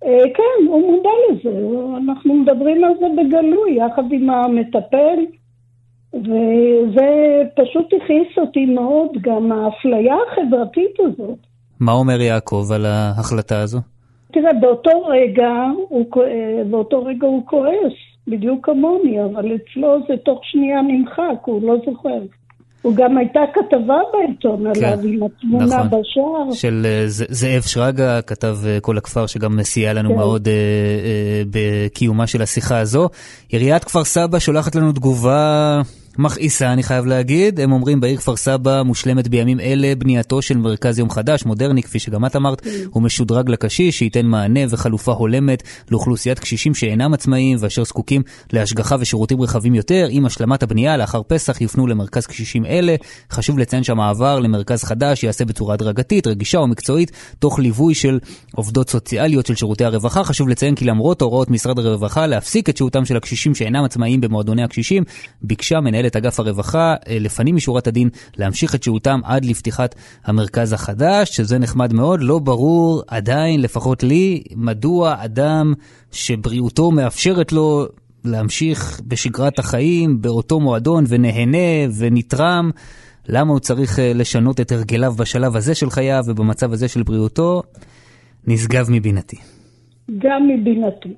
אה, 0.04 0.24
כן, 0.34 0.66
הוא 0.68 0.92
מודע 0.92 1.10
לזה, 1.30 1.50
אנחנו 1.96 2.34
מדברים 2.34 2.84
על 2.84 2.92
זה 3.00 3.06
בגלוי, 3.16 3.74
יחד 3.76 4.12
עם 4.12 4.30
המטפל, 4.30 5.18
וזה 6.14 7.08
פשוט 7.56 7.92
הכעיס 7.92 8.38
אותי 8.38 8.66
מאוד, 8.66 9.10
גם 9.20 9.52
האפליה 9.52 10.14
החברתית 10.26 11.00
הזאת. 11.00 11.51
מה 11.82 11.92
אומר 11.92 12.20
יעקב 12.20 12.68
על 12.74 12.86
ההחלטה 12.86 13.60
הזו? 13.60 13.80
תראה, 14.32 14.52
באותו 14.60 14.90
רגע 14.90 15.50
הוא, 15.88 16.06
באותו 16.70 17.04
רגע 17.04 17.26
הוא 17.26 17.46
כועס, 17.46 17.92
בדיוק 18.28 18.66
כמוני, 18.66 19.24
אבל 19.24 19.44
אצלו 19.54 19.98
זה 20.08 20.14
תוך 20.24 20.40
שנייה 20.42 20.82
נמחק, 20.82 21.44
הוא 21.44 21.62
לא 21.62 21.74
זוכר. 21.86 22.22
הוא 22.82 22.94
גם 22.96 23.18
הייתה 23.18 23.40
כתבה 23.54 23.98
בעיתון 24.12 24.64
כן, 24.74 24.84
עליו 24.84 24.98
עם 25.08 25.22
התמונה 25.22 25.64
נכון. 25.64 25.86
בשער. 25.86 26.52
של 26.52 26.86
uh, 26.86 27.08
זאב 27.08 27.62
שרגא, 27.62 28.20
כתב 28.20 28.56
uh, 28.62 28.80
כל 28.80 28.98
הכפר, 28.98 29.26
שגם 29.26 29.62
סייע 29.62 29.92
לנו 29.92 30.08
כן. 30.08 30.16
מאוד 30.16 30.46
uh, 30.46 30.48
uh, 30.48 31.48
בקיומה 31.50 32.26
של 32.26 32.42
השיחה 32.42 32.78
הזו. 32.78 33.08
עיריית 33.48 33.84
כפר 33.84 34.04
סבא 34.04 34.38
שולחת 34.38 34.74
לנו 34.74 34.92
תגובה 34.92 35.80
מכעיסה, 36.18 36.72
אני 36.72 36.82
חייב 36.82 37.06
להגיד. 37.06 37.60
הם 37.60 37.72
אומרים, 37.72 38.00
בעיר 38.00 38.16
כפר 38.16 38.36
סבא 38.36 38.82
מושלמת 38.82 39.28
בימים 39.28 39.60
אלה 39.60 39.94
בנייתו 39.94 40.42
של 40.42 40.56
מרכז 40.56 40.98
יום 40.98 41.10
חדש, 41.10 41.44
מודרני, 41.44 41.82
כפי 41.82 41.98
שגם 41.98 42.26
את 42.26 42.36
אמרת, 42.36 42.66
הוא 42.90 43.02
משודרג 43.02 43.50
לקשיש, 43.50 43.98
שייתן 43.98 44.26
מענה 44.26 44.60
וחלופה 44.70 45.12
הולמת 45.12 45.62
לאוכלוסיית 45.90 46.38
קשישים 46.38 46.74
שאינם 46.74 47.14
עצמאיים 47.14 47.58
ואשר 47.60 47.84
זקוקים 47.84 48.22
להשגחה 48.52 48.96
ושירותים 49.00 49.40
רחבים 49.40 49.74
יותר. 49.74 50.06
עם 50.10 50.26
השלמת 50.26 50.62
הבנייה, 50.62 50.96
לאחר 50.96 51.22
פסח 51.26 51.60
יופנו 51.60 51.86
למרכז 51.86 52.26
קשישים 52.26 52.66
אלה. 52.66 52.94
חשוב 53.30 53.58
לציין 53.58 53.82
שהמעבר 53.82 54.40
למרכז 54.40 54.84
חדש 54.84 55.22
ייעשה 55.22 55.44
בצורה 55.44 55.74
הדרגתית, 55.74 56.26
רגישה 56.26 56.60
ומקצועית, 56.60 57.12
תוך 57.38 57.58
ליווי 57.58 57.94
של 57.94 58.18
עובדות 58.54 58.90
סוציאליות 58.90 59.46
של 59.46 59.54
שירותי 59.54 59.84
הרווחה. 59.84 60.24
חשוב 60.24 60.48
לציין 60.48 60.74
כי 60.74 60.84
למרות 60.84 61.22
הוראות 61.22 61.50
משרד 61.50 61.78
הרווחה 61.78 62.26
להפסיק 62.26 62.68
את 62.68 62.76
שהותם 62.76 63.04
של 63.04 63.16
הקשישים 63.16 63.54
שאינם 63.54 63.84
עצמאיים 63.84 64.20
במועדוני 64.20 64.62
הקשישים, 64.62 65.02
ביקשה 65.42 65.80
מנהל 65.80 66.01
מנהלת 66.02 66.16
אגף 66.16 66.40
הרווחה, 66.40 66.94
לפנים 67.20 67.56
משורת 67.56 67.86
הדין 67.86 68.08
להמשיך 68.36 68.74
את 68.74 68.82
שהותם 68.82 69.20
עד 69.24 69.44
לפתיחת 69.44 69.94
המרכז 70.24 70.72
החדש, 70.72 71.36
שזה 71.36 71.58
נחמד 71.58 71.92
מאוד. 71.92 72.20
לא 72.22 72.38
ברור 72.38 73.02
עדיין, 73.08 73.60
לפחות 73.60 74.02
לי, 74.02 74.42
מדוע 74.56 75.14
אדם 75.24 75.72
שבריאותו 76.12 76.90
מאפשרת 76.90 77.52
לו 77.52 77.86
להמשיך 78.24 79.00
בשגרת 79.06 79.58
החיים 79.58 80.20
באותו 80.20 80.60
מועדון 80.60 81.04
ונהנה 81.08 81.92
ונתרם, 81.98 82.70
למה 83.28 83.50
הוא 83.52 83.60
צריך 83.60 83.98
לשנות 84.14 84.60
את 84.60 84.72
הרגליו 84.72 85.12
בשלב 85.12 85.56
הזה 85.56 85.74
של 85.74 85.90
חייו 85.90 86.22
ובמצב 86.26 86.72
הזה 86.72 86.88
של 86.88 87.02
בריאותו, 87.02 87.62
נשגב 88.46 88.86
מבינתי. 88.90 89.36
גם 90.18 90.48
מבינתי. 90.48 91.08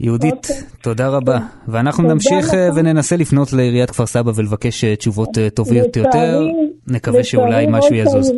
יהודית, 0.00 0.46
okay. 0.46 0.52
אוקיי. 0.52 0.66
תודה 0.82 1.08
רבה. 1.08 1.38
ואנחנו 1.68 2.02
תודה 2.02 2.14
נמשיך 2.14 2.48
לך. 2.48 2.74
וננסה 2.76 3.16
לפנות 3.16 3.52
לעיריית 3.52 3.90
כפר 3.90 4.06
סבא 4.06 4.32
ולבקש 4.34 4.84
תשובות 4.84 5.28
טובות 5.54 5.96
יותר. 5.96 6.46
נקווה 6.86 7.24
שאולי 7.24 7.66
משהו 7.70 7.94
יזוז. 7.94 8.32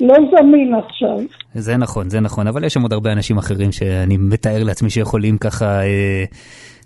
לא 0.00 0.14
זמין 0.30 0.74
עכשיו. 0.74 1.18
זה 1.54 1.76
נכון, 1.76 2.10
זה 2.10 2.20
נכון, 2.20 2.46
אבל 2.46 2.64
יש 2.64 2.74
שם 2.74 2.82
עוד 2.82 2.92
הרבה 2.92 3.12
אנשים 3.12 3.38
אחרים 3.38 3.72
שאני 3.72 4.16
מתאר 4.16 4.64
לעצמי 4.64 4.90
שיכולים 4.90 5.38
ככה 5.38 5.80
אה, 5.80 6.24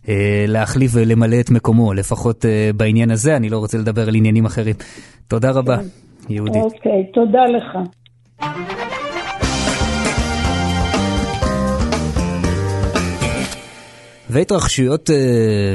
אה, 0.08 0.44
להחליף 0.48 0.90
ולמלא 0.94 1.40
את 1.40 1.50
מקומו, 1.50 1.94
לפחות 1.94 2.44
אה, 2.44 2.70
בעניין 2.76 3.10
הזה, 3.10 3.36
אני 3.36 3.48
לא 3.48 3.58
רוצה 3.58 3.78
לדבר 3.78 4.08
על 4.08 4.14
עניינים 4.14 4.44
אחרים. 4.44 4.74
תודה 5.28 5.50
רבה, 5.50 5.76
כן. 5.76 5.84
יהודית. 6.28 6.62
אוקיי, 6.62 7.06
תודה 7.12 7.44
לך. 7.46 7.78
והתרחשויות 14.32 15.10
uh, 15.10 15.12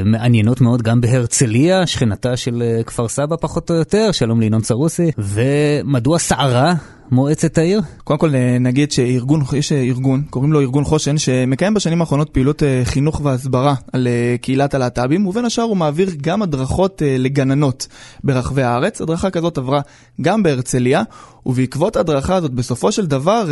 מעניינות 0.04 0.60
מאוד 0.60 0.82
גם 0.82 1.00
בהרצליה, 1.00 1.86
שכנתה 1.86 2.36
של 2.36 2.62
uh, 2.80 2.84
כפר 2.84 3.08
סבא 3.08 3.36
פחות 3.40 3.70
או 3.70 3.74
יותר, 3.76 4.12
שלום 4.12 4.40
לינון 4.40 4.60
צרוסי. 4.60 5.10
ומדוע 5.18 6.18
סערה 6.18 6.74
מועצת 7.10 7.58
העיר? 7.58 7.80
קודם 8.04 8.18
כל 8.18 8.30
נגיד 8.60 8.92
שארגון, 8.92 9.42
יש 9.56 9.72
ארגון, 9.72 10.22
קוראים 10.30 10.52
לו 10.52 10.60
ארגון 10.60 10.84
חושן, 10.84 11.18
שמקיים 11.18 11.74
בשנים 11.74 12.00
האחרונות 12.00 12.30
פעילות 12.30 12.62
אה, 12.62 12.80
חינוך 12.84 13.20
והסברה 13.24 13.74
על 13.92 14.06
אה, 14.06 14.36
קהילת 14.40 14.74
הלהט"בים, 14.74 15.26
ובין 15.26 15.44
השאר 15.44 15.64
הוא 15.64 15.76
מעביר 15.76 16.10
גם 16.22 16.42
הדרכות 16.42 17.02
אה, 17.02 17.16
לגננות 17.18 17.86
ברחבי 18.24 18.62
הארץ. 18.62 19.00
הדרכה 19.00 19.30
כזאת 19.30 19.58
עברה 19.58 19.80
גם 20.20 20.42
בהרצליה, 20.42 21.02
ובעקבות 21.46 21.96
ההדרכה 21.96 22.36
הזאת, 22.36 22.50
בסופו 22.50 22.92
של 22.92 23.06
דבר 23.06 23.44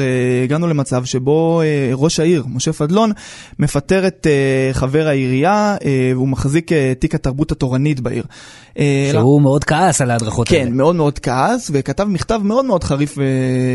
הגענו 0.44 0.66
למצב 0.66 1.04
שבו 1.04 1.62
ראש 1.92 2.20
העיר, 2.20 2.44
משה 2.48 2.72
פדלון, 2.72 3.12
מפטר 3.58 4.06
את 4.06 4.26
חבר 4.72 5.08
העירייה, 5.08 5.76
והוא 6.14 6.28
מחזיק 6.28 6.70
תיק 6.98 7.14
התרבות 7.14 7.52
התורנית 7.52 8.00
בעיר. 8.00 8.24
שהוא 9.12 9.42
מאוד 9.42 9.64
כעס 9.64 10.00
על 10.00 10.10
ההדרכות 10.10 10.50
האלה. 10.50 10.64
כן, 10.64 10.72
מאוד 10.72 10.96
מאוד 10.96 11.18
כעס, 11.18 11.70
וכתב 11.72 12.04
מכתב 12.04 12.40
מאוד 12.44 12.64
מאוד 12.64 12.84
חריף 12.84 13.18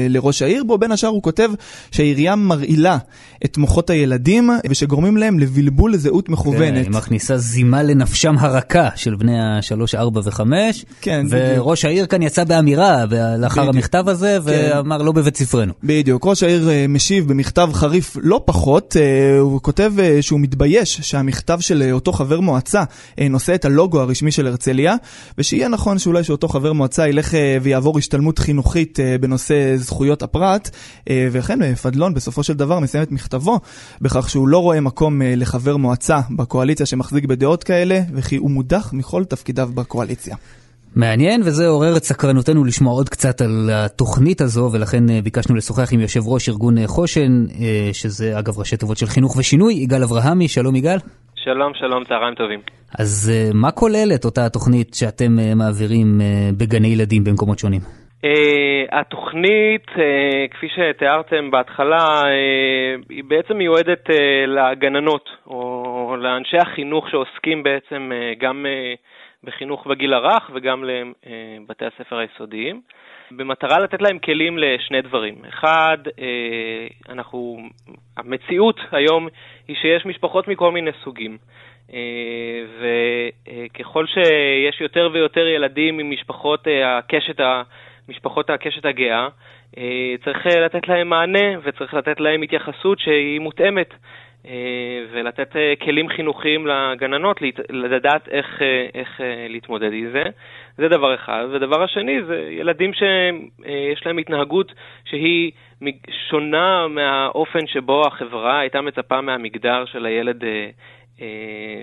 לראש 0.09 0.41
העיר, 0.41 0.63
בו 0.63 0.77
בין 0.77 0.91
השאר 0.91 1.09
הוא 1.09 1.23
כותב 1.23 1.49
שהעירייה 1.91 2.35
מרעילה 2.35 2.97
את 3.45 3.57
מוחות 3.57 3.89
הילדים 3.89 4.49
ושגורמים 4.69 5.17
להם 5.17 5.39
לבלבול 5.39 5.97
זהות 5.97 6.29
מכוונת. 6.29 6.59
כן, 6.59 6.75
היא 6.75 6.89
מכניסה 6.89 7.37
זימה 7.37 7.83
לנפשם 7.83 8.35
הרכה 8.39 8.89
של 8.95 9.15
בני 9.15 9.37
השלוש, 9.41 9.95
ארבע 9.95 10.21
וחמש. 10.23 10.85
כן, 11.01 11.25
וראש 11.29 11.85
העיר 11.85 12.05
כאן 12.05 12.21
יצא 12.21 12.43
באמירה 12.43 13.05
לאחר 13.37 13.61
בדיוק. 13.61 13.75
המכתב 13.75 14.03
הזה 14.07 14.37
כן. 14.45 14.51
ואמר 14.51 15.01
לא 15.01 15.11
בבית 15.11 15.37
ספרנו. 15.37 15.73
בדיוק, 15.83 16.25
ראש 16.25 16.43
העיר 16.43 16.69
אה, 16.69 16.85
משיב 16.89 17.27
במכתב 17.27 17.69
חריף 17.73 18.17
לא 18.21 18.41
פחות, 18.45 18.97
אה, 18.99 19.39
הוא 19.39 19.61
כותב 19.61 19.93
אה, 19.99 20.21
שהוא 20.21 20.39
מתבייש 20.39 20.99
שהמכתב 21.01 21.59
של 21.59 21.89
אותו 21.91 22.11
חבר 22.11 22.39
מועצה 22.39 22.83
נושא 23.29 23.55
את 23.55 23.65
הלוגו 23.65 24.01
הרשמי 24.01 24.31
של 24.31 24.47
הרצליה, 24.47 24.95
ושיהיה 25.37 25.67
נכון 25.67 25.99
שאולי 25.99 26.23
שאותו 26.23 26.47
חבר 26.47 26.73
מועצה 26.73 27.07
ילך 27.07 27.33
ויעבור 27.61 27.97
השתלמות 27.97 28.39
חינוכית 28.39 28.99
בנושא 29.21 29.55
זכויות 29.75 30.23
הפרט, 30.23 30.69
וכן 31.31 31.75
פדלון 31.75 32.13
בסופו 32.13 32.43
של 32.43 32.53
דבר 32.53 32.79
מסיים 32.79 33.03
את 33.03 33.11
מכתבו 33.11 33.59
בכך 34.01 34.29
שהוא 34.29 34.47
לא 34.47 34.57
רואה 34.57 34.81
מקום 34.81 35.21
לחבר 35.25 35.77
מועצה 35.77 36.19
בקואליציה 36.35 36.85
שמחזיק 36.85 37.25
בדעות 37.25 37.63
כאלה, 37.63 37.99
וכי 38.13 38.35
הוא 38.35 38.51
מודח 38.51 38.89
מכל 38.93 39.23
תפקידיו 39.25 39.69
בקואליציה. 39.75 40.35
מעניין, 40.95 41.41
וזה 41.41 41.67
עורר 41.67 41.97
את 41.97 42.03
סקרנותנו 42.03 42.63
לשמוע 42.63 42.93
עוד 42.93 43.09
קצת 43.09 43.41
על 43.41 43.69
התוכנית 43.73 44.41
הזו, 44.41 44.69
ולכן 44.73 45.09
אה, 45.09 45.21
ביקשנו 45.23 45.55
לשוחח 45.55 45.93
עם 45.93 45.99
יושב 45.99 46.27
ראש 46.27 46.49
ארגון 46.49 46.77
אה, 46.77 46.87
חושן, 46.87 47.45
אה, 47.59 47.89
שזה 47.93 48.39
אגב 48.39 48.59
ראשי 48.59 48.77
תיבות 48.77 48.97
של 48.97 49.05
חינוך 49.05 49.37
ושינוי, 49.37 49.73
יגאל 49.73 50.03
אברהמי, 50.03 50.47
שלום 50.47 50.75
יגאל. 50.75 50.97
שלום, 51.35 51.71
שלום, 51.79 52.03
צהריים 52.09 52.35
טובים. 52.35 52.59
אז 52.99 53.31
מה 53.53 53.71
כוללת 53.71 54.25
אותה 54.25 54.45
התוכנית 54.45 54.93
שאתם 54.93 55.37
מעבירים 55.55 56.21
בגני 56.57 56.87
ילדים 56.87 57.23
במקומות 57.23 57.59
שונים? 57.59 58.00
Uh, 58.25 58.27
התוכנית, 58.91 59.89
uh, 59.89 60.51
כפי 60.51 60.67
שתיארתם 60.69 61.51
בהתחלה, 61.51 62.21
uh, 62.21 63.05
היא 63.09 63.23
בעצם 63.23 63.57
מיועדת 63.57 64.09
uh, 64.09 64.13
לגננות, 64.47 65.29
או 65.47 66.15
לאנשי 66.19 66.57
החינוך 66.57 67.09
שעוסקים 67.09 67.63
בעצם 67.63 68.11
uh, 68.11 68.39
גם 68.39 68.65
uh, 68.65 68.97
בחינוך 69.43 69.87
בגיל 69.87 70.13
הרך 70.13 70.49
וגם 70.53 70.83
לבתי 70.83 71.85
הספר 71.85 72.17
היסודיים, 72.17 72.81
במטרה 73.31 73.79
לתת 73.79 74.01
להם 74.01 74.19
כלים 74.19 74.57
לשני 74.57 75.01
דברים. 75.01 75.35
אחד, 75.49 75.97
אנחנו, 77.09 77.57
המציאות 78.17 78.79
היום 78.91 79.27
היא 79.67 79.75
שיש 79.75 80.05
משפחות 80.05 80.47
מכל 80.47 80.71
מיני 80.71 80.91
סוגים. 81.03 81.37
וככל 82.79 84.05
שיש 84.07 84.81
יותר 84.81 85.09
ויותר 85.13 85.47
ילדים 85.47 85.97
ממשפחות 85.97 86.67
הקשת. 86.85 87.39
משפחות 88.09 88.49
הקשת 88.49 88.85
הגאה, 88.85 89.27
אה, 89.77 90.15
צריך 90.23 90.47
אה, 90.47 90.59
לתת 90.59 90.87
להם 90.87 91.09
מענה 91.09 91.59
וצריך 91.63 91.93
לתת 91.93 92.19
להם 92.19 92.41
התייחסות 92.41 92.99
שהיא 92.99 93.39
מותאמת. 93.39 93.93
אה, 94.45 95.05
ולתת 95.11 95.55
כלים 95.81 96.09
חינוכיים 96.09 96.67
לגננות, 96.67 97.37
לדעת 97.69 98.27
איך, 98.27 98.61
איך 98.93 99.21
להתמודד 99.49 99.93
עם 99.93 100.09
זה. 100.11 100.23
זה 100.77 100.87
דבר 100.87 101.15
אחד. 101.15 101.45
ודבר 101.51 101.83
השני 101.83 102.23
זה 102.23 102.47
ילדים 102.51 102.93
שיש 102.93 104.05
להם 104.05 104.17
התנהגות 104.17 104.73
שהיא 105.05 105.51
שונה 106.29 106.87
מהאופן 106.87 107.67
שבו 107.67 108.07
החברה 108.07 108.59
הייתה 108.59 108.81
מצפה 108.81 109.21
מהמגדר 109.21 109.85
של 109.85 110.05
הילד 110.05 110.43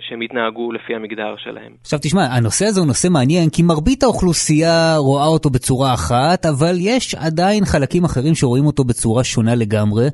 שהם 0.01 0.23
יתנהגו 0.23 0.73
לפי 0.73 0.95
המגדר 0.95 1.35
שלהם. 1.37 1.73
עכשיו 1.81 1.99
תשמע, 2.03 2.25
הנושא 2.25 2.65
הזה 2.65 2.81
הוא 2.81 2.87
נושא 2.87 3.09
מעניין, 3.09 3.51
כי 3.51 3.63
מרבית 3.63 4.03
האוכלוסייה 4.03 4.97
רואה 4.97 5.27
אותו 5.27 5.51
בצורה 5.51 5.95
אחת, 5.95 6.47
אבל 6.47 6.75
יש 6.79 7.15
עדיין 7.15 7.65
חלקים 7.65 8.05
אחרים 8.05 8.35
שרואים 8.35 8.67
אותו 8.67 8.85
בצורה 8.85 9.25
שונה 9.25 9.55
לגמרי, 9.55 10.07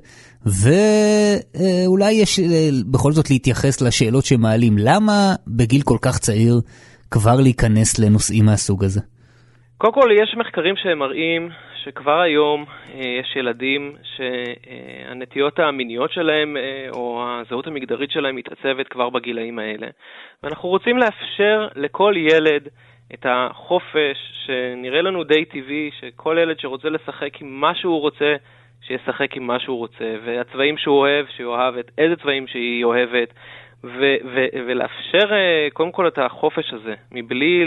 ואולי 0.47 2.13
יש 2.13 2.41
אה, 2.41 2.69
בכל 2.93 3.13
זאת 3.13 3.31
להתייחס 3.31 3.83
לשאלות 3.83 4.25
שמעלים. 4.25 4.75
למה 4.79 5.35
בגיל 5.47 5.83
כל 5.83 5.99
כך 6.03 6.19
צעיר 6.19 6.55
כבר 7.11 7.41
להיכנס 7.41 7.99
לנושאים 7.99 8.45
מהסוג 8.45 8.85
הזה? 8.85 9.01
קודם 9.79 9.93
כל, 9.93 10.09
יש 10.23 10.35
מחקרים 10.41 10.75
שמראים 10.77 11.49
שכבר 11.85 12.21
היום 12.21 12.65
אה, 12.95 13.01
יש 13.21 13.37
ילדים 13.37 13.97
שהנטיות 14.03 15.59
המיניות 15.59 16.13
שלהם 16.13 16.57
אה, 16.57 16.87
או 16.93 17.25
הזהות 17.27 17.67
המגדרית 17.67 18.11
שלהם 18.11 18.37
מתעצבת 18.37 18.89
כבר 18.89 19.11
בגילאים 19.11 19.59
האלה. 19.59 19.87
ואנחנו 20.43 20.69
רוצים 20.69 20.99
לאפשר 20.99 21.69
לכל 21.77 22.15
ילד 22.17 22.69
את 23.15 23.27
החופש 23.29 24.17
שנראה 24.47 25.03
לנו 25.03 25.25
די 25.25 25.45
טבעי, 25.45 25.91
שכל 26.01 26.37
ילד 26.41 26.61
שרוצה 26.61 26.89
לשחק 26.89 27.41
עם 27.41 27.61
מה 27.61 27.75
שהוא 27.75 28.01
רוצה, 28.01 28.35
שישחק 28.87 29.37
עם 29.37 29.47
מה 29.47 29.61
שהוא 29.61 29.79
רוצה, 29.79 30.17
והצבעים 30.25 30.79
שהוא 30.79 30.99
אוהב, 30.99 31.27
שיאהב 31.37 31.77
את 31.77 31.91
איזה 31.99 32.17
צבעים 32.17 32.47
שהיא 32.47 32.85
אוהבת, 32.85 33.35
ו- 33.85 34.17
ו- 34.35 34.47
ולאפשר 34.67 35.29
uh, 35.29 35.73
קודם 35.73 35.93
כל 35.93 36.09
את 36.09 36.19
החופש 36.19 36.73
הזה, 36.73 36.95
מבלי 37.13 37.65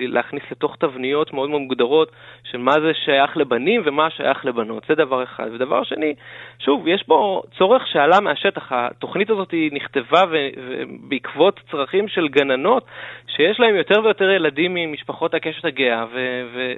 להכניס 0.00 0.42
לתוך 0.50 0.76
תבניות 0.76 1.32
מאוד 1.32 1.50
מאוד 1.50 1.60
מוגדרות 1.60 2.12
של 2.50 2.58
מה 2.58 2.72
זה 2.72 2.92
שייך 3.04 3.36
לבנים 3.36 3.82
ומה 3.84 4.10
שייך 4.10 4.44
לבנות, 4.44 4.82
זה 4.88 4.94
דבר 4.94 5.22
אחד. 5.22 5.48
ודבר 5.52 5.84
שני, 5.84 6.14
שוב, 6.58 6.88
יש 6.88 7.02
פה 7.06 7.42
צורך 7.58 7.82
שעלה 7.92 8.20
מהשטח, 8.20 8.62
התוכנית 8.70 9.30
הזאת 9.30 9.54
נכתבה 9.72 10.22
ו- 10.30 10.48
בעקבות 11.08 11.60
צרכים 11.70 12.08
של 12.08 12.28
גננות 12.28 12.84
שיש 13.36 13.60
להם 13.60 13.76
יותר 13.76 14.00
ויותר 14.04 14.30
ילדים 14.30 14.74
ממשפחות 14.74 15.34
הקשת 15.34 15.64
הגאה, 15.64 16.04
ולא 16.12 16.50
ו- 16.54 16.74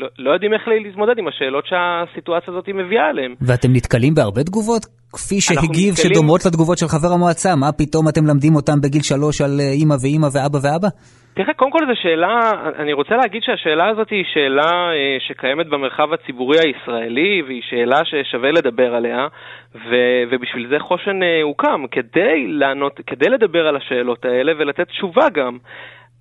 ו- 0.00 0.06
לא 0.18 0.30
יודעים 0.30 0.52
איך 0.54 0.68
להתמודד 0.68 1.18
עם 1.18 1.28
השאלות 1.28 1.64
שהסיטואציה 1.66 2.52
הזאת 2.52 2.68
מביאה 2.68 3.06
עליהם. 3.06 3.34
ואתם 3.40 3.68
נתקלים 3.72 4.14
בהרבה 4.14 4.44
תגובות? 4.44 4.82
כפי 5.12 5.40
שהגיב 5.40 5.92
נתקלים... 5.92 6.14
שדומות 6.14 6.46
לתגובות 6.46 6.78
של 6.78 6.88
חבר 6.88 7.08
המועצה, 7.12 7.56
מה 7.56 7.72
פתאום 7.72 8.08
אתם 8.18 8.26
למדים 8.26 8.54
אותם 8.56 8.80
בגיל 8.84 9.02
שלוש 9.02 9.40
על 9.40 9.60
אה, 9.60 9.70
אימא 9.80 9.96
ואימא 10.02 10.28
ואבא 10.34 10.58
ואבא? 10.64 10.88
תראה, 11.34 11.54
קודם 11.54 11.70
כל 11.70 11.78
זו 11.88 11.96
שאלה, 12.02 12.50
אני 12.82 12.92
רוצה 12.92 13.14
להגיד 13.16 13.42
שהשאלה 13.42 13.88
הזאת 13.88 14.10
היא 14.10 14.24
שאלה 14.34 14.70
אה, 14.96 15.16
שקיימת 15.26 15.66
במרחב 15.66 16.12
הציבורי 16.12 16.58
הישראלי, 16.58 17.42
והיא 17.46 17.62
שאלה 17.70 18.00
ששווה 18.04 18.50
לדבר 18.50 18.94
עליה, 18.94 19.26
ו, 19.74 19.90
ובשביל 20.30 20.66
זה 20.68 20.76
חושן 20.88 21.22
אה, 21.22 21.42
הוקם, 21.42 21.80
כדי 21.90 22.46
לענות, 22.46 23.00
כדי 23.06 23.28
לדבר 23.34 23.66
על 23.66 23.76
השאלות 23.76 24.24
האלה 24.24 24.52
ולתת 24.58 24.88
תשובה 24.88 25.26
גם. 25.34 25.58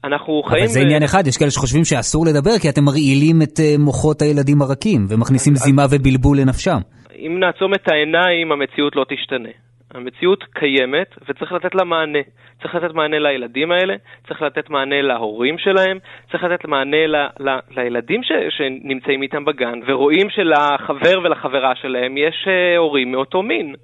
אנחנו 0.04 0.44
חיים... 0.44 0.64
אבל 0.64 0.74
זה 0.74 0.80
עניין 0.80 1.04
אחד, 1.04 1.28
יש 1.28 1.38
כאלה 1.38 1.52
שחושבים 1.52 1.84
שאסור 1.84 2.26
לדבר 2.26 2.56
כי 2.62 2.70
אתם 2.70 2.84
מרעילים 2.84 3.38
את 3.44 3.58
מוחות 3.80 4.22
הילדים 4.22 4.62
הרכים 4.62 5.02
ומכניסים 5.10 5.54
זימה 5.56 5.86
ובלבול 5.92 6.38
לנפשם. 6.42 6.80
אם 7.26 7.40
נעצום 7.40 7.74
את 7.74 7.88
העיניים, 7.92 8.52
המציאות 8.52 8.96
לא 8.96 9.06
תשתנה. 9.10 9.54
המציאות 9.96 10.44
קיימת 10.44 11.16
וצריך 11.30 11.52
לתת 11.52 11.76
לה 11.76 11.84
מענה. 11.84 12.20
צריך 12.62 12.76
לתת 12.76 12.94
מענה 12.94 13.20
לילדים 13.20 13.72
האלה, 13.72 13.96
צריך 14.28 14.42
לתת 14.42 14.70
מענה 14.70 15.02
להורים 15.02 15.58
שלהם, 15.58 16.00
צריך 16.32 16.44
לתת 16.44 16.66
מענה 16.66 17.08
ל, 17.08 17.16
ל, 17.40 17.60
לילדים 17.72 18.24
ש, 18.24 18.32
שנמצאים 18.50 19.22
איתם 19.22 19.46
בגן 19.46 19.80
ורואים 19.88 20.30
שלחבר 20.30 21.20
ולחברה 21.24 21.76
שלהם 21.76 22.18
יש 22.18 22.48
uh, 22.48 22.78
הורים 22.78 23.12
מאותו 23.12 23.44
מין, 23.44 23.76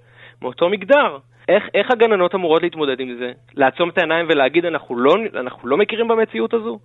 מאותו 0.42 0.70
מגדר. 0.70 1.18
איך, 1.50 1.64
איך 1.74 1.92
הגננות 1.92 2.36
אמורות 2.36 2.62
להתמודד 2.62 3.00
עם 3.00 3.16
זה? 3.20 3.32
לעצום 3.56 3.90
את 3.90 3.98
העיניים 3.98 4.26
ולהגיד 4.30 4.66
אנחנו 4.66 4.96
לא, 4.98 5.16
אנחנו 5.36 5.68
לא 5.68 5.78
מכירים 5.78 6.08
במציאות 6.08 6.54
הזו? 6.54 6.80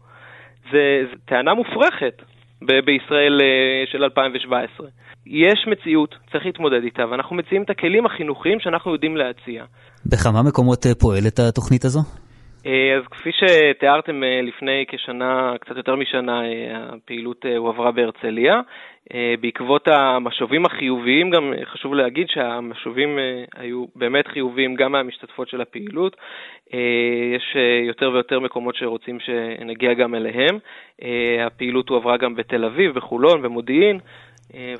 זה 0.73 1.03
טענה 1.25 1.55
מופרכת 1.55 2.23
ב- 2.62 2.85
בישראל 2.85 3.40
uh, 3.40 3.90
של 3.92 4.05
2017. 4.05 4.87
יש 5.27 5.66
מציאות, 5.66 6.14
צריך 6.33 6.47
להתמודד 6.47 6.83
איתה, 6.83 7.05
ואנחנו 7.11 7.37
מציעים 7.37 7.62
את 7.62 7.71
הכלים 7.71 8.07
החינוכיים 8.07 8.61
שאנחנו 8.61 8.92
יודעים 8.92 9.16
להציע. 9.16 9.64
בכמה 10.07 10.42
מקומות 10.49 10.87
אה, 10.87 10.95
פועלת 10.95 11.38
התוכנית 11.38 11.85
הזו? 11.85 12.01
אה, 12.66 12.97
אז 12.97 13.03
כפי 13.11 13.31
שתיארתם 13.33 14.25
אה, 14.25 14.40
לפני 14.42 14.85
כשנה, 14.88 15.55
קצת 15.61 15.77
יותר 15.77 15.97
משנה, 15.97 16.40
הפעילות 16.75 17.45
הועברה 17.57 17.92
בהרצליה. 17.92 18.61
בעקבות 19.40 19.88
המשובים 19.88 20.66
החיוביים, 20.66 21.31
גם 21.31 21.53
חשוב 21.73 21.95
להגיד 21.95 22.27
שהמשובים 22.29 23.09
היו 23.57 23.85
באמת 23.97 24.27
חיוביים 24.29 24.75
גם 24.75 24.92
מהמשתתפות 24.92 25.49
של 25.49 25.61
הפעילות. 25.61 26.16
יש 27.37 27.57
יותר 27.88 28.11
ויותר 28.11 28.40
מקומות 28.40 28.75
שרוצים 28.75 29.19
שנגיע 29.21 29.95
גם 29.95 30.14
אליהם. 30.14 30.59
הפעילות 31.47 31.88
הועברה 31.88 32.16
גם 32.16 32.35
בתל 32.35 32.64
אביב, 32.64 32.95
בחולון, 32.95 33.42
במודיעין. 33.42 33.99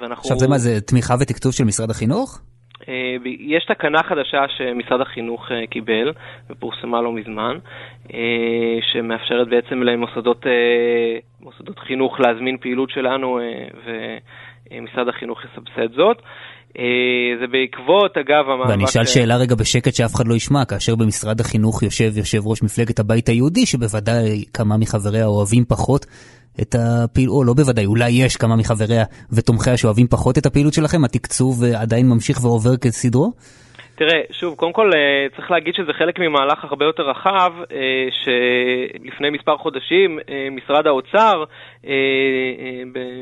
ואנחנו... 0.01 0.21
עכשיו 0.23 0.37
זה 0.37 0.49
מה, 0.49 0.59
זה 0.59 0.81
תמיכה 0.81 1.15
ותקצוב 1.21 1.53
של 1.53 1.65
משרד 1.65 1.91
החינוך? 1.91 2.41
אה, 2.89 3.17
יש 3.41 3.65
תקנה 3.65 4.03
חדשה 4.03 4.45
שמשרד 4.57 5.01
החינוך 5.01 5.53
אה, 5.53 5.67
קיבל 5.67 6.13
ופורסמה 6.51 7.03
לא 7.03 7.13
מזמן, 7.13 7.57
אה, 8.15 8.79
שמאפשרת 8.93 9.49
בעצם 9.49 9.83
למוסדות 9.83 10.47
מוסדות 11.41 11.79
חינוך 11.79 12.21
להזמין 12.21 12.57
פעילות 12.57 12.91
שלנו 12.91 13.39
ומשרד 13.87 15.09
החינוך 15.09 15.41
יסבסד 15.45 15.95
זאת. 15.97 16.23
זה 17.41 17.47
בעקבות, 17.47 18.17
אגב, 18.19 18.45
המאבק... 18.49 18.71
ואני 18.71 18.85
אשאל 18.85 19.05
שאלה 19.05 19.37
רגע 19.37 19.55
בשקט 19.55 19.95
שאף 19.95 20.15
אחד 20.15 20.27
לא 20.27 20.35
ישמע, 20.35 20.65
כאשר 20.65 20.95
במשרד 20.97 21.41
החינוך 21.41 21.83
יושב 21.83 22.19
יושב 22.19 22.39
ראש 22.47 22.63
מפלגת 22.63 22.99
הבית 22.99 23.29
היהודי, 23.29 23.67
שבוודאי 23.67 24.45
כמה 24.55 24.77
מחבריה 24.77 25.27
אוהבים 25.27 25.65
פחות 25.69 26.07
את 26.63 26.75
הפעילות, 26.79 27.35
או 27.37 27.45
לא 27.45 27.53
בוודאי, 27.55 27.87
אולי 27.87 28.11
יש 28.11 28.37
כמה 28.37 28.57
מחבריה 28.57 29.05
ותומכיה 29.33 29.77
שאוהבים 29.77 30.07
פחות 30.07 30.39
את 30.39 30.47
הפעילות 30.47 30.73
שלכם, 30.73 31.05
התקצוב 31.05 31.65
אה, 31.65 31.81
עדיין 31.81 32.09
ממשיך 32.09 32.45
ועובר 32.45 32.77
כסדרו? 32.77 33.33
תראה, 33.95 34.21
שוב, 34.31 34.55
קודם 34.55 34.73
כל 34.73 34.91
אה, 34.95 35.27
צריך 35.37 35.51
להגיד 35.51 35.75
שזה 35.75 35.93
חלק 35.99 36.19
ממהלך 36.19 36.65
הרבה 36.65 36.85
יותר 36.85 37.03
רחב, 37.03 37.53
אה, 37.73 38.09
שלפני 38.21 39.31
מספר 39.31 39.57
חודשים 39.57 40.19
משרד 40.51 40.87
האוצר, 40.87 41.45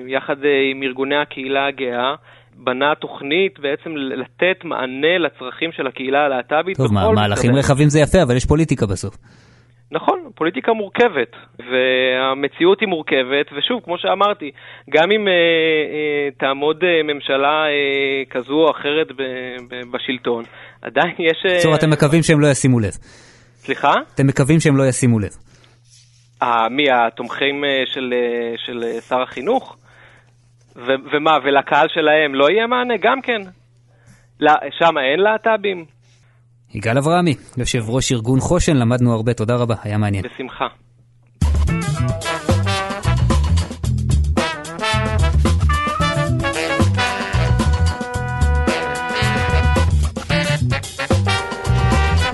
יחד 0.07 0.37
עם 0.73 0.83
ארגוני 0.83 1.17
הקהילה 1.17 1.67
הגאה, 1.67 2.15
בנה 2.57 2.95
תוכנית 2.95 3.59
בעצם 3.59 3.91
לתת 3.97 4.65
מענה 4.65 5.19
לצרכים 5.19 5.73
של 5.73 5.87
הקהילה 5.87 6.25
הלהט"בית. 6.25 6.77
טוב, 6.77 6.93
מה, 6.95 7.13
מהלכים 7.13 7.57
רחבים 7.57 7.89
זה 7.89 8.01
יפה, 8.01 8.23
אבל 8.23 8.37
יש 8.37 8.47
פוליטיקה 8.47 8.87
בסוף. 8.87 9.17
נכון, 9.91 10.31
פוליטיקה 10.35 10.73
מורכבת, 10.73 11.33
והמציאות 11.59 12.81
היא 12.81 12.89
מורכבת, 12.89 13.47
ושוב, 13.53 13.81
כמו 13.85 13.99
שאמרתי, 13.99 14.51
גם 14.91 15.11
אם 15.11 15.29
אה, 15.29 15.33
אה, 15.33 16.29
תעמוד 16.39 16.85
אה, 16.85 17.03
ממשלה 17.15 17.67
אה, 17.67 18.25
כזו 18.31 18.55
או 18.55 18.71
אחרת 18.71 19.13
ב, 19.17 19.23
ב, 19.71 19.81
בשלטון, 19.91 20.45
עדיין 20.83 21.15
יש... 21.19 21.47
בקיצור, 21.47 21.73
אה, 21.73 21.77
אתם 21.77 21.91
מקווים 21.91 22.23
שהם 22.23 22.41
לא 22.41 22.47
ישימו 22.47 22.81
לב. 22.81 22.93
סליחה? 23.57 23.93
אתם 24.15 24.27
מקווים 24.27 24.61
שהם 24.61 24.77
לא 24.77 24.85
ישימו 24.89 25.19
לב. 25.19 25.31
אה, 26.43 26.69
מי, 26.69 26.85
התומכים 26.91 27.65
אה, 27.65 27.83
של, 27.87 28.15
אה, 28.17 28.55
של 28.67 28.85
אה, 28.85 29.01
שר 29.01 29.23
החינוך? 29.23 29.77
ו, 30.77 30.87
ומה, 31.13 31.39
ולקהל 31.45 31.87
שלהם 31.89 32.35
לא 32.35 32.51
יהיה 32.51 32.67
מענה? 32.67 32.95
גם 33.01 33.21
כן. 33.23 33.41
שם 34.71 34.99
אין 34.99 35.21
להט"בים? 35.21 35.94
יגאל 36.75 36.99
אברהמי, 36.99 37.35
יושב 37.57 37.83
ראש 37.89 38.13
ארגון 38.13 38.41
חושן, 38.41 38.77
למדנו 38.77 39.13
הרבה, 39.13 39.35
תודה 39.35 39.55
רבה, 39.55 39.75
היה 39.83 39.99
מעניין. 39.99 40.25
בשמחה. 40.25 40.65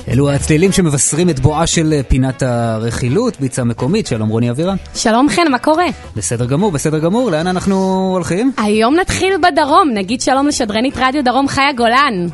אלו 0.09 0.31
הצלילים 0.31 0.72
שמבשרים 0.72 1.31
את 1.31 1.40
בואה 1.40 1.66
של 1.66 2.03
פינת 2.09 2.42
הרכילות, 2.42 3.40
ביצה 3.40 3.64
מקומית, 3.64 4.07
שלום 4.07 4.29
רוני 4.29 4.50
אבירן. 4.50 4.76
שלום 4.94 5.29
חן, 5.29 5.50
מה 5.50 5.59
קורה? 5.59 5.87
בסדר 6.16 6.46
גמור, 6.46 6.70
בסדר 6.72 6.98
גמור, 6.98 7.31
לאן 7.31 7.46
אנחנו 7.46 7.76
הולכים? 8.14 8.53
היום 8.57 8.94
נתחיל 8.94 9.35
בדרום, 9.42 9.90
נגיד 9.94 10.20
שלום 10.20 10.46
לשדרנית 10.46 10.94
רדיו 10.96 11.24
דרום 11.24 11.48
חיה 11.48 11.72
גולן. 11.72 12.26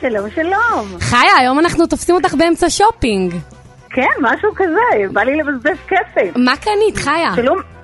שלום, 0.00 0.30
שלום. 0.34 1.00
חיה, 1.00 1.36
היום 1.38 1.58
אנחנו 1.58 1.86
תופסים 1.86 2.14
אותך 2.14 2.34
באמצע 2.34 2.70
שופינג. 2.70 3.34
כן, 3.90 4.08
משהו 4.20 4.50
כזה, 4.54 5.12
בא 5.12 5.22
לי 5.22 5.36
לבזבז 5.36 5.76
כסף. 5.88 6.36
מה 6.36 6.56
קנית, 6.56 6.96
חיה? 6.96 7.34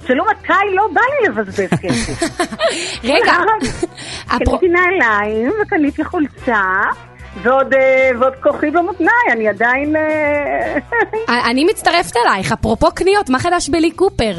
שלא 0.06 0.24
מתי 0.30 0.74
לא 0.74 0.88
בא 0.92 1.00
לי 1.00 1.28
לבזבז 1.28 1.70
כסף. 1.82 2.22
רגע. 3.12 3.32
קניתי 4.38 4.68
נעליים 4.68 5.52
וקניתי 5.62 6.04
חולצה. 6.04 6.62
ועוד, 7.42 7.74
אה, 7.74 8.10
ועוד 8.20 8.32
כוחי 8.42 8.70
במותניים, 8.70 9.30
אני 9.32 9.48
עדיין... 9.48 9.96
אה, 9.96 10.76
אני 11.50 11.64
מצטרפת 11.64 12.16
אלייך, 12.16 12.52
אפרופו 12.52 12.90
קניות, 12.94 13.30
מה 13.30 13.38
חדש 13.38 13.68
בלי 13.68 13.90
קופר? 13.90 14.34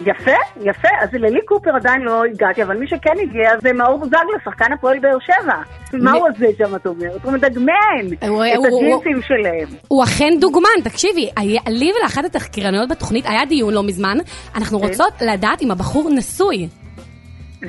יפה, 0.00 0.30
יפה. 0.60 0.88
אז 1.00 1.08
ללי 1.12 1.40
קופר 1.44 1.70
עדיין 1.76 2.02
לא 2.02 2.24
הגעתי, 2.24 2.62
אבל 2.62 2.76
מי 2.76 2.86
שכן 2.86 3.14
הגיע 3.22 3.50
זה 3.62 3.72
מאור 3.72 3.98
בוזגלו, 3.98 4.30
שחקן 4.44 4.72
הפועל 4.72 4.98
באר 4.98 5.18
שבע. 5.20 5.54
מה 5.92 6.12
הוא 6.12 6.28
עושה 6.28 6.46
שם, 6.58 6.76
את 6.76 6.86
אומרת? 6.86 7.24
הוא 7.24 7.32
מדגמן 7.32 8.06
את 8.12 8.22
הג'ינסים 8.22 9.22
שלהם. 9.22 9.68
הוא 9.88 10.04
אכן 10.04 10.32
דוגמן, 10.40 10.68
תקשיבי, 10.84 11.30
לי 11.68 11.92
ולאחת 11.98 12.24
התחקירניות 12.24 12.88
בתוכנית 12.88 13.26
היה 13.26 13.44
דיון 13.44 13.74
לא 13.74 13.82
מזמן, 13.82 14.16
אנחנו 14.54 14.80
כן. 14.80 14.86
רוצות 14.86 15.12
לדעת 15.20 15.62
אם 15.62 15.70
הבחור 15.70 16.10
נשוי. 16.10 16.68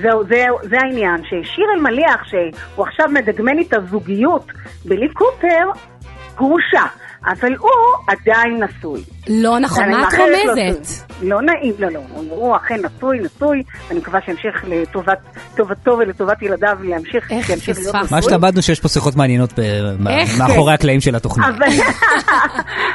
זהו, 0.01 0.23
זהו, 0.23 0.57
זה 0.69 0.75
העניין, 0.83 1.23
ששיר 1.23 1.65
אלמליח, 1.75 2.23
שהוא 2.25 2.85
עכשיו 2.87 3.05
מדגמן 3.09 3.59
את 3.59 3.73
הזוגיות 3.73 4.45
בלי 4.85 5.07
קופר, 5.13 5.81
גרושה. 6.35 6.85
אבל 7.25 7.55
הוא 7.59 7.69
עדיין 8.07 8.63
נשוי. 8.63 9.01
לא 9.29 9.59
נכון, 9.59 9.89
מה 9.91 10.07
את 10.07 10.13
רומזת? 10.13 11.12
לא 11.23 11.41
נעים, 11.41 11.73
לא, 11.79 11.89
לא, 11.89 11.99
הוא 12.29 12.55
אכן 12.55 12.75
נשוי, 12.85 13.19
נשוי, 13.19 13.63
אני 13.91 13.99
מקווה 13.99 14.19
שימשיך 14.25 14.65
לטובתו 14.67 15.91
ולטובת 15.99 16.41
ילדיו 16.41 16.77
להמשיך, 16.83 17.31
איך 17.31 17.51
פספסת? 17.51 18.11
מה 18.11 18.21
שלמדנו 18.21 18.61
שיש 18.61 18.79
פה 18.79 18.87
שיחות 18.87 19.15
מעניינות 19.15 19.53
מאחורי 20.39 20.73
הקלעים 20.73 21.01
של 21.01 21.15
התוכנית. 21.15 21.47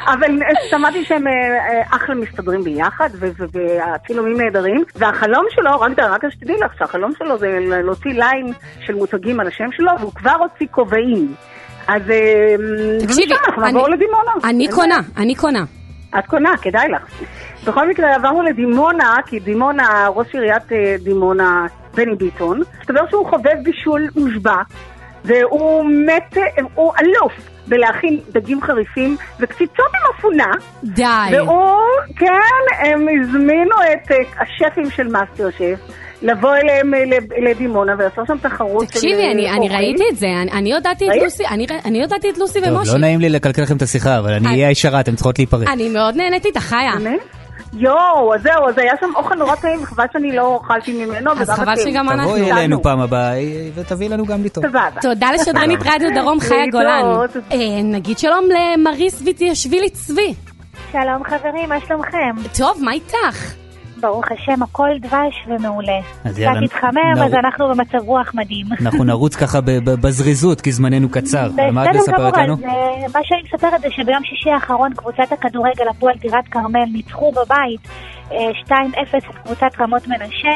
אבל 0.06 0.38
שמעתי 0.70 1.04
שהם 1.04 1.26
אה, 1.26 1.32
אה, 1.32 1.96
אחלה 1.96 2.14
מסתדרים 2.14 2.64
ביחד, 2.64 3.08
והצילומים 3.52 4.40
נהדרים, 4.40 4.84
והחלום 4.96 5.46
שלו, 5.50 5.80
רק 5.80 6.22
שתדעי 6.30 6.56
לך 6.64 6.72
שהחלום 6.78 7.12
שלו 7.18 7.38
זה 7.38 7.46
להוציא 7.60 8.10
ליין 8.10 8.52
של 8.86 8.94
מותגים 8.94 9.40
על 9.40 9.46
השם 9.46 9.72
שלו, 9.76 9.92
והוא 10.00 10.12
כבר 10.14 10.36
הוציא 10.40 10.66
כובעים. 10.70 11.34
אז 11.88 12.02
אה, 12.10 12.54
תקשיבי, 13.06 13.34
אנחנו 13.46 13.62
נעבור 13.62 13.88
לדימונה. 13.88 14.32
אני 14.44 14.68
קונה, 14.68 14.98
אני 15.16 15.34
קונה. 15.34 15.64
את 16.18 16.26
קונה, 16.26 16.50
כדאי 16.62 16.88
לך. 16.88 17.22
בכל 17.64 17.88
מקרה 17.88 18.14
עברנו 18.14 18.42
לדימונה, 18.42 19.14
כי 19.26 19.40
דימונה, 19.40 20.08
ראש 20.14 20.34
עיריית 20.34 20.72
אה, 20.72 20.94
דימונה, 21.04 21.66
בני 21.94 22.14
ביטון, 22.14 22.62
מסתבר 22.80 23.00
שהוא 23.10 23.26
חובב 23.26 23.54
בישול 23.62 24.08
מושבע, 24.16 24.56
והוא 25.24 25.84
מת, 26.06 26.36
הוא 26.74 26.92
אלוף 27.00 27.32
בלהכין 27.66 28.20
דגים 28.32 28.62
חריפים 28.62 29.16
וקציצות 29.40 29.86
עם 29.86 30.18
אפונה. 30.18 30.52
די. 30.84 31.04
והוא, 31.32 31.80
כן, 32.16 32.86
הם 32.86 33.06
הזמינו 33.22 33.74
את 33.92 34.12
אה, 34.12 34.16
השפים 34.42 34.90
של 34.90 35.08
מאסטר 35.08 35.50
שף. 35.50 35.92
לבוא 36.22 36.54
אליהם 36.56 36.94
אה, 36.94 37.00
לדימונה 37.50 37.94
ולעשות 37.98 38.26
שם 38.26 38.38
תחרות 38.42 38.80
של 38.88 38.94
תקשיבי, 38.94 39.30
אני, 39.34 39.50
אני 39.50 39.68
ראיתי 39.68 40.04
את 40.12 40.16
זה, 40.16 40.26
אני, 40.26 40.50
אני 40.52 40.70
יודעתי 40.70 41.10
את 41.10 41.22
לוסי, 41.22 41.46
אני, 41.46 41.66
אני 41.84 42.02
יודעתי 42.02 42.30
את 42.30 42.38
לוסי 42.38 42.58
ומשה. 42.58 42.84
טוב, 42.84 42.94
לא 42.94 43.00
נעים 43.00 43.20
לי 43.20 43.28
לקלקל 43.28 43.62
לכם 43.62 43.76
את 43.76 43.82
השיחה, 43.82 44.18
אבל 44.18 44.32
אני 44.32 44.48
אהיה 44.48 44.70
ישרה, 44.70 45.00
אתן 45.00 45.14
צריכות 45.14 45.38
להיפרד. 45.38 45.68
אני 45.68 45.88
מאוד 45.88 46.16
נהנית 46.16 46.46
איתך, 46.46 46.60
חיה. 46.60 46.92
יואו, 47.72 48.34
אז 48.34 48.42
זהו, 48.42 48.68
אז 48.68 48.78
היה 48.78 48.92
שם 49.00 49.10
אוכל 49.16 49.34
נורא 49.34 49.54
טעים, 49.54 49.84
חבל 49.86 50.04
שאני 50.12 50.36
לא 50.36 50.60
אכלתי 50.64 51.04
ממנו. 51.04 51.30
אז 51.40 51.50
חבל 51.50 51.76
שגם 51.76 52.08
אנחנו. 52.08 52.36
תבואי 52.36 52.52
אלינו 52.52 52.82
פעם 52.82 53.00
הבאה, 53.00 53.38
ותביאי 53.74 54.08
לנו 54.08 54.26
גם 54.26 54.44
לטעום. 54.44 54.66
תודה 55.00 55.30
לשדרנית 55.34 55.80
רדיו 55.94 56.08
דרום 56.14 56.40
חיה 56.40 56.66
גולן. 56.72 57.02
אה, 57.52 57.82
נגיד 57.84 58.18
שלום 58.18 58.44
למריס 58.50 59.22
ויטיאשווילי 59.24 59.90
צבי. 59.90 60.34
שלום 60.92 61.24
חברים, 61.24 61.68
מה 61.68 61.80
שלומכם? 61.86 62.36
טוב, 62.58 62.78
מה 62.80 62.92
איתך? 62.92 63.67
ברוך 64.00 64.24
השם, 64.32 64.62
הכל 64.62 64.88
דבש 65.00 65.44
ומעולה. 65.48 65.98
אז 66.24 66.32
קצת 66.32 66.38
יאללה, 66.38 66.60
התחמם, 66.64 66.90
נר- 67.16 67.24
אז 67.24 67.34
אנחנו 67.34 67.68
במצב 67.68 67.98
רוח 67.98 68.30
מדהים. 68.34 68.66
אנחנו 68.80 69.04
נרוץ 69.04 69.36
ככה 69.36 69.58
בזריזות, 69.84 70.60
כי 70.60 70.72
זמננו 70.72 71.08
קצר. 71.08 71.50
מה 71.72 71.84
את 71.84 71.88
בסדר 71.88 72.00
מספרת 72.02 72.36
לנו? 72.36 72.54
אה, 72.64 72.70
מה 73.14 73.20
שאני 73.24 73.40
מספרת 73.54 73.80
זה 73.80 73.88
שביום 73.90 74.22
שישי 74.24 74.50
האחרון 74.50 74.94
קבוצת 74.94 75.32
הכדורגל 75.32 75.88
הפועל 75.90 76.14
טירת 76.18 76.44
כרמל 76.50 76.84
ניצחו 76.92 77.32
בבית 77.32 77.80
אה, 78.32 78.36
2-0 78.66 78.72
את 79.16 79.44
קבוצת 79.44 79.80
רמות 79.80 80.06
מנשה. 80.08 80.48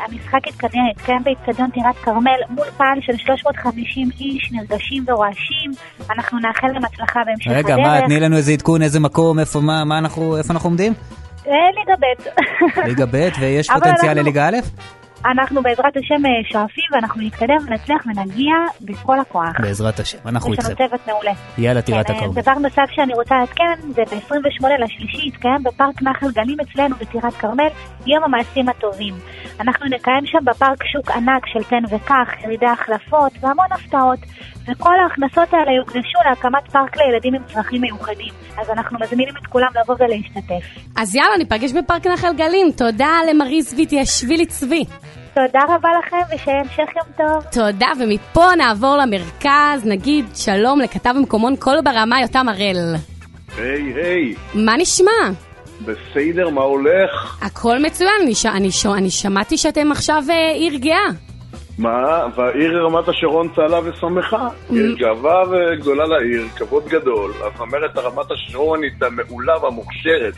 המשחק 0.00 0.48
התקיים 0.48 1.22
באיצטדיון 1.24 1.70
טירת 1.70 1.96
כרמל 2.04 2.30
מול 2.50 2.66
קהל 2.78 2.98
של 3.00 3.16
350 3.16 4.08
איש 4.20 4.52
נרגשים 4.52 5.04
ורועשים. 5.08 5.70
אנחנו 6.10 6.38
נאחל 6.38 6.66
להם 6.72 6.84
הצלחה 6.84 7.20
בהמשך 7.26 7.50
רגע, 7.50 7.74
הדרך. 7.74 7.86
מה, 7.86 8.00
תני 8.06 8.20
לנו 8.20 8.36
איזה 8.36 8.52
עדכון, 8.52 8.82
איזה 8.82 9.00
מקום, 9.00 9.38
איפה, 9.38 9.60
מה, 9.60 9.84
מה 9.84 9.98
אנחנו, 9.98 10.36
איפה 10.36 10.52
אנחנו 10.52 10.68
עומדים? 10.68 10.92
אה, 11.48 11.54
ליגה 11.78 11.94
ב'. 12.00 12.86
ליגה 12.86 13.06
ב', 13.06 13.28
ויש 13.40 13.66
פוטנציאל 13.70 14.08
אנחנו- 14.08 14.22
לליגה 14.22 14.48
א'? 14.48 14.56
אנחנו 15.26 15.62
בעזרת 15.62 15.96
השם 15.96 16.26
אה, 16.26 16.30
שואפים 16.52 16.84
ואנחנו 16.92 17.22
נתקדם 17.22 17.56
ונצליח 17.66 18.02
ונגיע 18.06 18.54
בכל 18.80 19.20
הכוח. 19.20 19.60
בעזרת 19.62 20.00
השם, 20.00 20.18
אנחנו 20.26 20.52
יש 20.52 20.58
לנו 20.58 20.68
איתכם. 20.70 20.86
צוות 20.88 21.06
מעולה. 21.06 21.32
יאללה, 21.58 21.82
טירת 21.82 22.06
כן, 22.06 22.12
אה, 22.12 22.18
הכרמל. 22.18 22.34
דבר 22.42 22.52
נוסף 22.52 22.86
שאני 22.90 23.14
רוצה 23.14 23.34
לעדכן, 23.34 23.88
זה 23.94 24.02
ב-28 24.04 24.66
לשלישי 24.84 25.28
יתקיים 25.28 25.62
בפארק 25.62 26.02
נחל 26.02 26.26
גלים 26.34 26.56
אצלנו 26.60 26.96
בטירת 26.96 27.32
כרמל 27.34 27.68
יום 28.06 28.24
המעשים 28.24 28.68
הטובים. 28.68 29.14
אנחנו 29.60 29.86
נקיים 29.86 30.26
שם 30.26 30.38
בפארק 30.44 30.84
שוק 30.84 31.10
ענק 31.10 31.46
של 31.46 31.64
תן 31.64 31.94
וקח, 31.96 32.44
ירידי 32.44 32.66
החלפות 32.66 33.32
והמון 33.40 33.66
הפתעות. 33.70 34.18
וכל 34.68 34.94
ההכנסות 35.02 35.54
האלה 35.54 35.72
יוקדשו 35.72 36.18
להקמת 36.28 36.70
פארק 36.72 36.96
לילדים 36.96 37.34
עם 37.34 37.42
צרכים 37.52 37.80
מיוחדים. 37.80 38.32
אז 38.60 38.70
אנחנו 38.70 38.98
מזמינים 39.00 39.34
את 39.42 39.46
כולם 39.46 39.68
לבוא 39.82 39.94
ולהשתתף. 39.98 40.82
אז 40.96 41.14
יאללה, 41.14 41.36
ניפגש 41.38 41.72
בפארק 41.72 42.06
נחל 42.06 42.32
גלים. 42.36 42.70
תודה 42.76 43.10
למריס 43.30 43.74
ויטיאשווילי 43.76 44.46
צבי. 44.46 44.84
תודה 45.34 45.60
רבה 45.68 45.88
לכם 45.98 46.34
ושיהיה 46.34 46.60
המשך 46.60 46.96
יום 46.96 47.06
טוב. 47.16 47.42
תודה, 47.52 47.86
ומפה 48.00 48.54
נעבור 48.56 48.96
למרכז, 48.96 49.86
נגיד 49.86 50.24
שלום 50.34 50.80
לכתב 50.80 51.14
במקומון 51.16 51.56
קול 51.56 51.80
ברמה 51.84 52.20
יותם 52.20 52.48
הראל. 52.48 52.94
היי, 53.58 53.92
היי, 53.94 54.34
מה 54.54 54.76
נשמע? 54.76 55.12
בסדר, 55.80 56.48
מה 56.50 56.62
הולך? 56.62 57.38
הכל 57.42 57.78
מצוין, 57.78 58.10
אני, 58.22 58.34
ש... 58.34 58.46
אני, 58.46 58.70
ש... 58.70 58.86
אני 58.86 59.10
שמעתי 59.10 59.58
שאתם 59.58 59.92
עכשיו 59.92 60.22
אה, 60.30 60.50
עיר 60.52 60.74
גאה. 60.74 61.27
מה? 61.78 62.26
והעיר 62.36 62.84
רמת 62.86 63.08
השרון 63.08 63.48
צהלה 63.56 63.80
ושמחה. 63.84 64.48
יש 64.70 64.94
גאווה 64.98 65.42
גדולה 65.76 66.06
לעיר, 66.06 66.42
כבוד 66.56 66.84
גדול. 66.88 67.32
הזמרת 67.40 67.96
הרמת 67.96 68.30
השרונית 68.30 69.02
המעולה 69.02 69.58
והמוכשרת. 69.62 70.34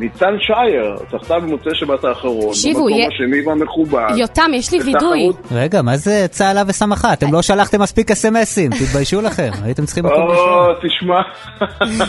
ניצן 0.00 0.34
שייר, 0.40 0.96
זכתה 1.12 1.38
במוצאי 1.38 1.72
שבת 1.74 2.04
האחרון. 2.04 2.48
תקשיבו, 2.50 2.84
במקום 2.84 2.98
יה- 3.00 3.08
השני 3.08 3.46
והמכובד. 3.46 4.08
יותם, 4.16 4.50
יש 4.54 4.72
לי 4.72 4.78
וידוי. 4.80 5.28
רגע, 5.52 5.82
מה 5.82 5.96
זה 5.96 6.26
צהלה 6.30 6.62
ושמחה? 6.66 7.12
אתם 7.12 7.32
לא 7.32 7.42
שלחתם 7.42 7.80
מספיק 7.82 8.10
אסמסים, 8.10 8.70
תתביישו 8.70 9.20
לכם, 9.20 9.50
הייתם 9.64 9.84
צריכים 9.84 10.04
מקום 10.04 10.26
ראשון. 10.30 10.48
או, 10.48 10.74
תשמע, 10.88 11.20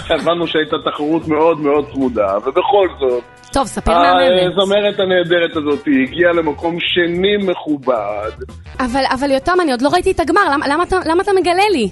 הבנו 0.16 0.48
שהייתה 0.48 0.76
תחרות 0.92 1.28
מאוד 1.28 1.60
מאוד 1.60 1.86
צמודה, 1.94 2.38
ובכל 2.38 2.88
זאת, 3.00 3.24
טוב, 3.54 3.68
ספר 3.68 3.92
מהממת. 3.92 4.52
הזמרת 4.52 5.00
הנהדרת 5.00 5.56
הזאת 5.58 5.80
הגיעה 5.88 6.32
למקום 6.34 6.78
שני 6.80 7.52
מכובד. 7.52 8.32
אבל, 8.80 9.04
אבל 9.20 9.32
יותם, 9.32 9.54
אני 9.64 9.72
עוד 9.72 9.82
לא 9.82 9.89
ראיתי 9.89 10.12
את 10.12 10.20
הגמר, 10.20 10.42
למה, 10.54 10.68
למה, 10.68 10.84
אתה, 10.84 10.98
למה 11.06 11.24
אתה 11.24 11.32
מגלה 11.42 11.64
לי? 11.72 11.89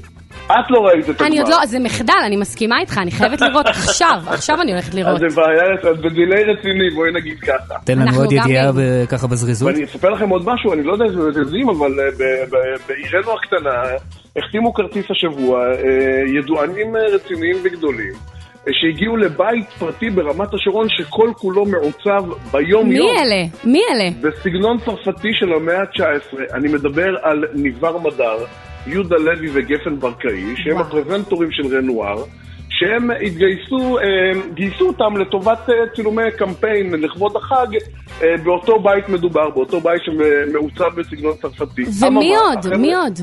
את 0.51 0.71
לא 0.71 0.79
ראית 0.79 1.09
את 1.09 1.15
הגמר. 1.15 1.27
אני 1.27 1.39
עוד 1.39 1.47
לא, 1.47 1.65
זה 1.65 1.79
מחדל, 1.79 2.13
אני 2.25 2.37
מסכימה 2.37 2.79
איתך, 2.79 2.97
אני 2.97 3.11
חייבת 3.11 3.41
לראות 3.41 3.65
עכשיו, 3.75 4.21
עכשיו 4.27 4.61
אני 4.61 4.71
הולכת 4.71 4.93
לראות. 4.93 5.13
אז 5.13 5.19
זה 5.19 5.41
בעיה, 5.41 5.73
את 5.73 5.99
בדיליי 5.99 6.43
רציני, 6.43 6.89
בואי 6.95 7.11
נגיד 7.11 7.39
ככה. 7.39 7.73
תן 7.83 7.93
לנו 7.93 8.03
אנחנו 8.03 8.21
עוד 8.21 8.31
ידיעה 8.31 8.71
ככה 9.09 9.27
בזריזות. 9.27 9.73
ואני 9.73 9.85
אספר 9.85 10.09
לכם 10.09 10.29
עוד 10.29 10.43
משהו, 10.45 10.73
אני 10.73 10.83
לא 10.83 10.93
יודע 10.93 11.05
אם 11.05 11.29
אתם 11.29 11.39
יודעים, 11.39 11.69
אבל 11.69 11.99
אה, 11.99 12.11
ב- 12.11 12.55
ב- 12.55 12.77
בעירנו 12.87 13.31
הקטנה 13.33 13.81
החתימו 14.37 14.73
כרטיס 14.73 15.05
השבוע 15.11 15.59
אה, 15.59 16.39
ידוענים 16.39 16.95
אה, 16.95 17.01
רציניים 17.15 17.55
וגדולים. 17.63 18.13
שהגיעו 18.71 19.17
לבית 19.17 19.69
פרטי 19.79 20.09
ברמת 20.09 20.53
השרון 20.53 20.87
שכל 20.89 21.31
כולו 21.37 21.65
מעוצב 21.65 22.23
ביום 22.51 22.89
מי 22.89 22.95
יום. 22.95 23.07
אלה? 23.17 23.45
מי 23.63 23.81
אלה? 23.93 24.09
בסגנון 24.21 24.77
צרפתי 24.85 25.29
של 25.39 25.53
המאה 25.53 25.79
ה-19, 25.79 26.53
אני 26.53 26.67
מדבר 26.67 27.09
על 27.21 27.45
ניבר 27.53 27.97
מדר, 27.97 28.37
יהודה 28.87 29.15
לוי 29.17 29.49
וגפן 29.53 29.99
ברקאי, 29.99 30.53
שהם 30.57 30.73
וואו. 30.75 30.85
הפרזנטורים 30.87 31.51
של 31.51 31.77
רנואר, 31.77 32.23
שהם 32.69 33.09
התגייסו, 33.25 33.97
אה, 33.99 34.03
גייסו 34.53 34.87
אותם 34.87 35.17
לטובת 35.17 35.69
אה, 35.69 35.73
צילומי 35.95 36.31
קמפיין 36.37 36.91
לכבוד 36.93 37.35
החג 37.35 37.67
אה, 38.23 38.35
באותו 38.43 38.79
בית 38.79 39.09
מדובר, 39.09 39.49
באותו 39.49 39.81
בית 39.81 40.01
שמעוצב 40.03 40.95
בסגנון 40.95 41.33
צרפתי. 41.41 41.83
ומי 42.07 42.35
עוד? 42.35 42.57
החבר'ה- 42.59 42.77
מי 42.77 42.95
עוד? 42.95 43.19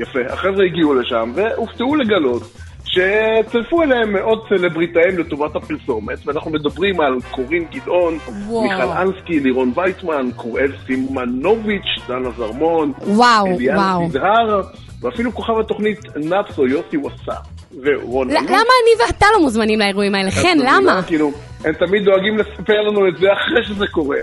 יפה, 0.00 0.18
החבר'ה 0.28 0.64
הגיעו 0.64 0.94
לשם 0.94 1.32
והופתעו 1.34 1.94
לגלות 1.96 2.42
שצרפו 2.84 3.82
אליהם 3.82 4.16
עוד 4.16 4.38
סלבריטאים 4.48 5.18
לטובת 5.18 5.56
הפרסומת, 5.56 6.26
ואנחנו 6.26 6.50
מדברים 6.50 7.00
על 7.00 7.14
קורין 7.30 7.64
גדעון, 7.74 8.18
וואו. 8.46 8.62
מיכל 8.62 8.82
אנסקי, 8.82 9.40
לירון 9.40 9.72
וייצמן, 9.74 10.28
קוראל 10.36 10.72
סימנוביץ', 10.86 12.06
דנה 12.08 12.28
זרמון, 12.36 12.92
וואו, 13.06 13.46
אליאן 13.46 13.76
וואו. 13.76 14.08
תדהר, 14.08 14.60
ואפילו 15.02 15.34
כוכב 15.34 15.52
התוכנית 15.60 15.98
נאפסו, 16.16 16.66
יוסי 16.66 16.96
ווסה, 16.96 17.40
ורון 17.84 18.30
ל- 18.30 18.34
למה 18.34 18.48
אני 18.58 19.06
ואתה 19.06 19.26
לא 19.34 19.40
מוזמנים 19.40 19.78
לאירועים 19.78 20.14
האלה? 20.14 20.30
חן, 20.30 20.58
למה? 20.64 21.02
כאילו, 21.06 21.30
הם 21.64 21.72
תמיד 21.72 22.04
דואגים 22.04 22.38
לספר 22.38 22.80
לנו 22.88 23.08
את 23.08 23.16
זה 23.20 23.26
אחרי 23.32 23.64
שזה 23.64 23.84
קורה. 23.86 24.16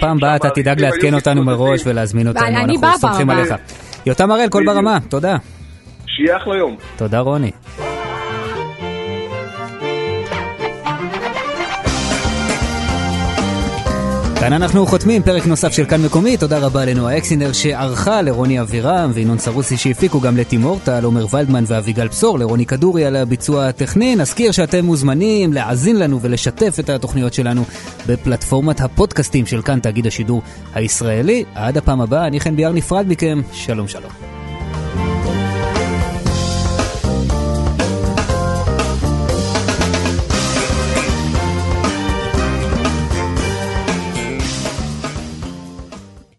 פעם 0.00 0.16
הבאה 0.16 0.36
אתה 0.36 0.50
תדאג 0.50 0.80
לעדכן 0.80 1.14
אותנו 1.14 1.44
מראש 1.44 1.82
ולהזמין 1.86 2.28
אותנו, 2.28 2.46
אנחנו 2.46 2.80
באה 2.80 2.98
סומכים. 2.98 3.30
עליך. 3.30 3.54
יותם 4.06 4.30
הראל, 4.30 4.48
קול. 4.48 4.66
ברמה, 4.66 4.98
תודה. 5.08 5.36
שיהיה 6.06 6.36
אחלה 6.36 6.56
יום. 6.56 6.76
תודה 6.96 7.20
רוני. 7.20 7.50
כאן 14.40 14.52
אנחנו 14.52 14.86
חותמים 14.86 15.22
פרק 15.22 15.46
נוסף 15.46 15.72
של 15.72 15.84
כאן 15.84 16.02
מקומי, 16.02 16.36
תודה 16.36 16.58
רבה 16.58 16.84
לנועה 16.84 17.18
אקסינר 17.18 17.52
שערכה, 17.52 18.22
לרוני 18.22 18.60
אבירם 18.60 19.10
וינון 19.14 19.38
סרוסי 19.38 19.76
שהפיקו 19.76 20.20
גם 20.20 20.36
לתימור 20.36 20.78
טל, 20.84 21.04
עומר 21.04 21.34
ולדמן 21.34 21.64
ואביגל 21.66 22.08
בשור, 22.08 22.38
לרוני 22.38 22.66
כדורי 22.66 23.04
על 23.04 23.16
הביצוע 23.16 23.66
הטכני. 23.66 24.16
נזכיר 24.16 24.52
שאתם 24.52 24.84
מוזמנים 24.84 25.52
להאזין 25.52 25.98
לנו 25.98 26.20
ולשתף 26.20 26.76
את 26.80 26.88
התוכניות 26.90 27.34
שלנו 27.34 27.64
בפלטפורמת 28.06 28.80
הפודקאסטים 28.80 29.46
של 29.46 29.62
כאן 29.62 29.80
תאגיד 29.80 30.06
השידור 30.06 30.42
הישראלי. 30.74 31.44
עד 31.54 31.76
הפעם 31.76 32.00
הבאה, 32.00 32.26
אני 32.26 32.40
חן 32.40 32.56
ביאר 32.56 32.72
נפרד 32.72 33.04
מכם, 33.08 33.40
שלום 33.52 33.88
שלום. 33.88 34.29